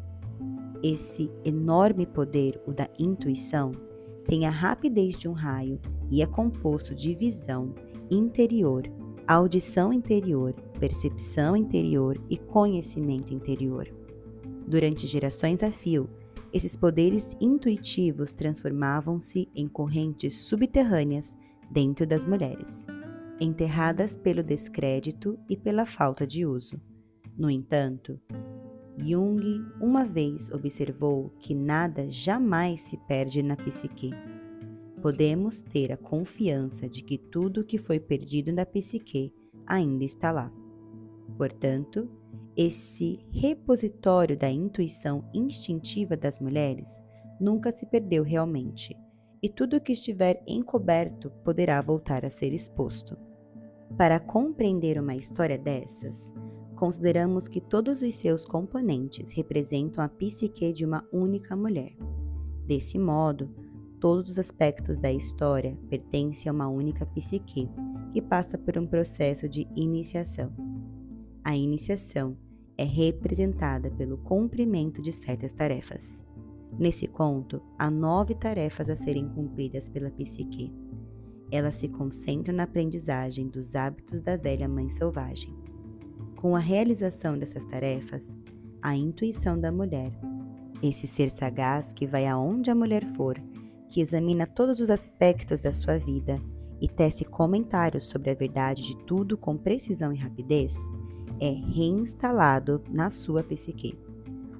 Esse 0.83 1.31
enorme 1.45 2.07
poder, 2.07 2.61
o 2.67 2.73
da 2.73 2.89
intuição, 2.99 3.73
tem 4.27 4.47
a 4.47 4.51
rapidez 4.51 5.17
de 5.17 5.29
um 5.29 5.33
raio 5.33 5.79
e 6.11 6.23
é 6.23 6.27
composto 6.27 6.95
de 6.95 7.15
visão 7.15 7.75
interior, 8.11 8.83
audição 9.27 9.93
interior, 9.93 10.55
percepção 10.79 11.57
interior 11.57 12.21
e 12.29 12.37
conhecimento 12.37 13.33
interior. 13.33 13.89
Durante 14.67 15.07
gerações 15.07 15.63
a 15.63 15.71
fio, 15.71 16.09
esses 16.53 16.77
poderes 16.77 17.37
intuitivos 17.41 18.33
transformavam-se 18.33 19.49
em 19.55 19.67
correntes 19.67 20.37
subterrâneas 20.39 21.37
dentro 21.71 22.07
das 22.07 22.25
mulheres 22.25 22.87
enterradas 23.43 24.15
pelo 24.17 24.43
descrédito 24.43 25.39
e 25.49 25.57
pela 25.57 25.85
falta 25.85 26.27
de 26.27 26.47
uso. 26.47 26.81
No 27.37 27.51
entanto, 27.51 28.21
Jung 28.97 29.43
uma 29.81 30.05
vez 30.05 30.51
observou 30.51 31.31
que 31.39 31.55
nada 31.55 32.09
jamais 32.11 32.83
se 32.83 32.97
perde 33.09 33.43
na 33.43 33.57
psique. 33.57 34.11
Podemos 35.01 35.63
ter 35.63 35.91
a 35.93 35.97
confiança 35.97 36.89
de 36.89 37.03
que 37.03 37.19
tudo 37.19 37.65
que 37.65 37.79
foi 37.79 37.99
perdido 37.99 38.53
na 38.53 38.65
psique 38.65 39.33
ainda 39.67 40.05
está 40.05 40.31
lá. 40.31 40.53
Portanto, 41.37 42.09
esse 42.57 43.19
repositório 43.33 44.37
da 44.37 44.51
intuição 44.51 45.29
instintiva 45.35 46.17
das 46.17 46.39
mulheres 46.39 47.03
nunca 47.41 47.73
se 47.73 47.87
perdeu 47.87 48.23
realmente, 48.23 48.97
e 49.43 49.49
tudo 49.49 49.81
que 49.81 49.93
estiver 49.93 50.45
encoberto 50.47 51.31
poderá 51.43 51.81
voltar 51.81 52.25
a 52.25 52.31
ser 52.31 52.53
exposto. 52.53 53.17
Para 53.97 54.19
compreender 54.19 54.99
uma 54.99 55.15
história 55.15 55.59
dessas, 55.59 56.33
consideramos 56.75 57.47
que 57.47 57.61
todos 57.61 58.01
os 58.01 58.15
seus 58.15 58.45
componentes 58.47 59.31
representam 59.33 60.03
a 60.03 60.09
psique 60.09 60.73
de 60.73 60.85
uma 60.85 61.07
única 61.13 61.55
mulher. 61.55 61.95
Desse 62.67 62.99
modo, 62.99 63.51
todos 64.01 64.31
os 64.31 64.39
aspectos 64.39 64.99
da 64.99 65.13
história 65.13 65.79
pertencem 65.91 66.49
a 66.49 66.53
uma 66.53 66.69
única 66.69 67.05
psique, 67.05 67.69
que 68.13 68.23
passa 68.23 68.57
por 68.57 68.79
um 68.79 68.87
processo 68.87 69.49
de 69.49 69.69
iniciação. 69.77 70.53
A 71.45 71.55
iniciação 71.55 72.37
é 72.79 72.85
representada 72.85 73.91
pelo 73.91 74.17
cumprimento 74.19 75.03
de 75.03 75.13
certas 75.13 75.53
tarefas. 75.53 76.25
Nesse 76.79 77.07
conto, 77.07 77.61
há 77.79 77.91
nove 77.91 78.35
tarefas 78.35 78.89
a 78.89 78.97
serem 78.97 79.29
cumpridas 79.29 79.89
pela 79.89 80.11
psique 80.11 80.73
ela 81.53 81.71
se 81.71 81.87
concentra 81.87 82.51
na 82.51 82.63
aprendizagem 82.63 83.47
dos 83.47 83.77
hábitos 83.77 84.23
da 84.23 84.39
velha 84.39 84.67
mãe 84.67 84.89
selvagem. 84.89 85.55
Com 86.35 86.57
a 86.57 86.59
realização 86.59 87.39
dessas 87.39 87.63
tarefas, 87.67 88.41
a 88.81 88.97
intuição 88.97 89.61
da 89.61 89.71
mulher, 89.71 90.11
esse 90.83 91.07
ser 91.07 91.31
sagaz 91.31 91.93
que 91.93 92.07
vai 92.07 92.27
aonde 92.27 92.71
a 92.71 92.75
mulher 92.75 93.05
for, 93.15 93.39
que 93.91 94.01
examina 94.01 94.47
todos 94.47 94.81
os 94.81 94.89
aspectos 94.89 95.61
da 95.61 95.71
sua 95.71 95.99
vida 95.99 96.41
e 96.81 96.89
tece 96.89 97.23
comentários 97.23 98.07
sobre 98.07 98.31
a 98.31 98.35
verdade 98.35 98.83
de 98.83 98.97
tudo 99.05 99.37
com 99.37 99.57
precisão 99.57 100.11
e 100.11 100.17
rapidez, 100.17 100.75
é 101.39 101.51
reinstalado 101.51 102.83
na 102.89 103.11
sua 103.11 103.43
psique. 103.45 103.97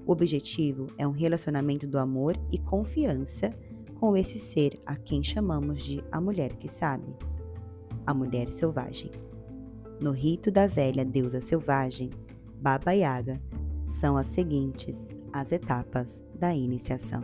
O 0.07 0.13
objetivo 0.13 0.89
é 0.99 1.09
um 1.09 1.13
relacionamento 1.13 1.87
do 1.87 1.99
amor 1.99 2.37
e 2.53 2.59
confiança 2.59 3.51
com 4.03 4.17
esse 4.17 4.37
ser 4.37 4.81
a 4.85 4.97
quem 4.97 5.23
chamamos 5.23 5.81
de 5.81 6.03
a 6.11 6.21
mulher 6.21 6.55
que 6.55 6.67
sabe, 6.67 7.15
a 8.05 8.13
mulher 8.13 8.51
selvagem. 8.51 9.13
No 10.01 10.11
rito 10.11 10.51
da 10.51 10.67
velha 10.67 11.05
deusa 11.05 11.41
selvagem, 11.41 12.11
Baba 12.61 12.91
Yaga, 12.91 13.41
são 13.85 14.17
as 14.17 14.27
seguintes 14.27 15.15
as 15.33 15.53
etapas 15.53 16.21
da 16.35 16.53
iniciação. 16.53 17.23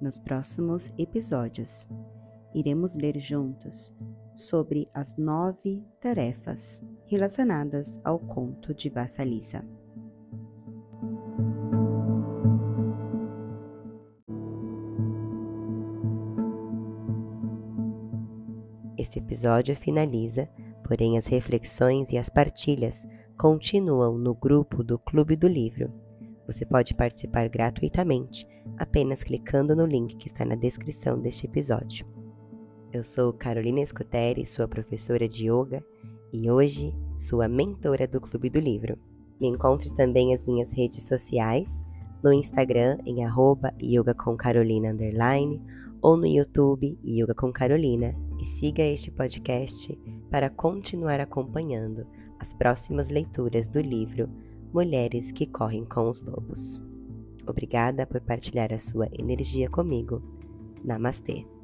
Nos 0.00 0.16
próximos 0.20 0.92
episódios, 0.96 1.88
iremos 2.54 2.94
ler 2.94 3.18
juntos 3.18 3.92
sobre 4.32 4.88
as 4.94 5.16
nove 5.16 5.82
tarefas 5.98 6.80
relacionadas 7.06 8.00
ao 8.04 8.18
conto 8.18 8.74
de 8.74 8.88
Vassalissa. 8.88 9.64
Este 18.98 19.20
episódio 19.20 19.76
finaliza, 19.76 20.48
porém 20.82 21.16
as 21.16 21.26
reflexões 21.26 22.10
e 22.10 22.18
as 22.18 22.28
partilhas 22.28 23.06
continuam 23.38 24.18
no 24.18 24.34
grupo 24.34 24.82
do 24.82 24.98
Clube 24.98 25.36
do 25.36 25.46
Livro. 25.46 25.92
Você 26.46 26.64
pode 26.64 26.94
participar 26.94 27.48
gratuitamente 27.48 28.46
apenas 28.76 29.22
clicando 29.22 29.76
no 29.76 29.86
link 29.86 30.16
que 30.16 30.26
está 30.26 30.44
na 30.44 30.56
descrição 30.56 31.20
deste 31.20 31.46
episódio. 31.46 32.06
Eu 32.92 33.04
sou 33.04 33.32
Carolina 33.32 33.84
Scuteri, 33.84 34.44
sua 34.44 34.66
professora 34.66 35.28
de 35.28 35.50
yoga 35.50 35.84
e 36.36 36.50
hoje 36.50 36.94
sua 37.16 37.48
mentora 37.48 38.06
do 38.06 38.20
Clube 38.20 38.50
do 38.50 38.60
Livro. 38.60 38.98
Me 39.40 39.48
encontre 39.48 39.90
também 39.94 40.34
as 40.34 40.44
minhas 40.44 40.70
redes 40.70 41.02
sociais, 41.04 41.82
no 42.22 42.32
Instagram 42.32 42.98
em 43.06 43.24
arroba 43.24 43.72
yoga 43.82 44.14
com 44.14 44.36
Carolina 44.36 44.90
underline, 44.90 45.62
ou 46.02 46.16
no 46.16 46.26
YouTube 46.26 46.98
Yoga 47.04 47.34
com 47.34 47.52
Carolina 47.52 48.14
e 48.38 48.44
siga 48.44 48.82
este 48.82 49.10
podcast 49.10 49.98
para 50.30 50.50
continuar 50.50 51.20
acompanhando 51.20 52.06
as 52.38 52.52
próximas 52.52 53.08
leituras 53.08 53.66
do 53.66 53.80
livro 53.80 54.28
Mulheres 54.72 55.32
que 55.32 55.46
Correm 55.46 55.84
com 55.84 56.08
os 56.08 56.20
Lobos. 56.20 56.82
Obrigada 57.46 58.06
por 58.06 58.20
partilhar 58.20 58.72
a 58.72 58.78
sua 58.78 59.08
energia 59.18 59.70
comigo. 59.70 60.22
Namastê! 60.84 61.55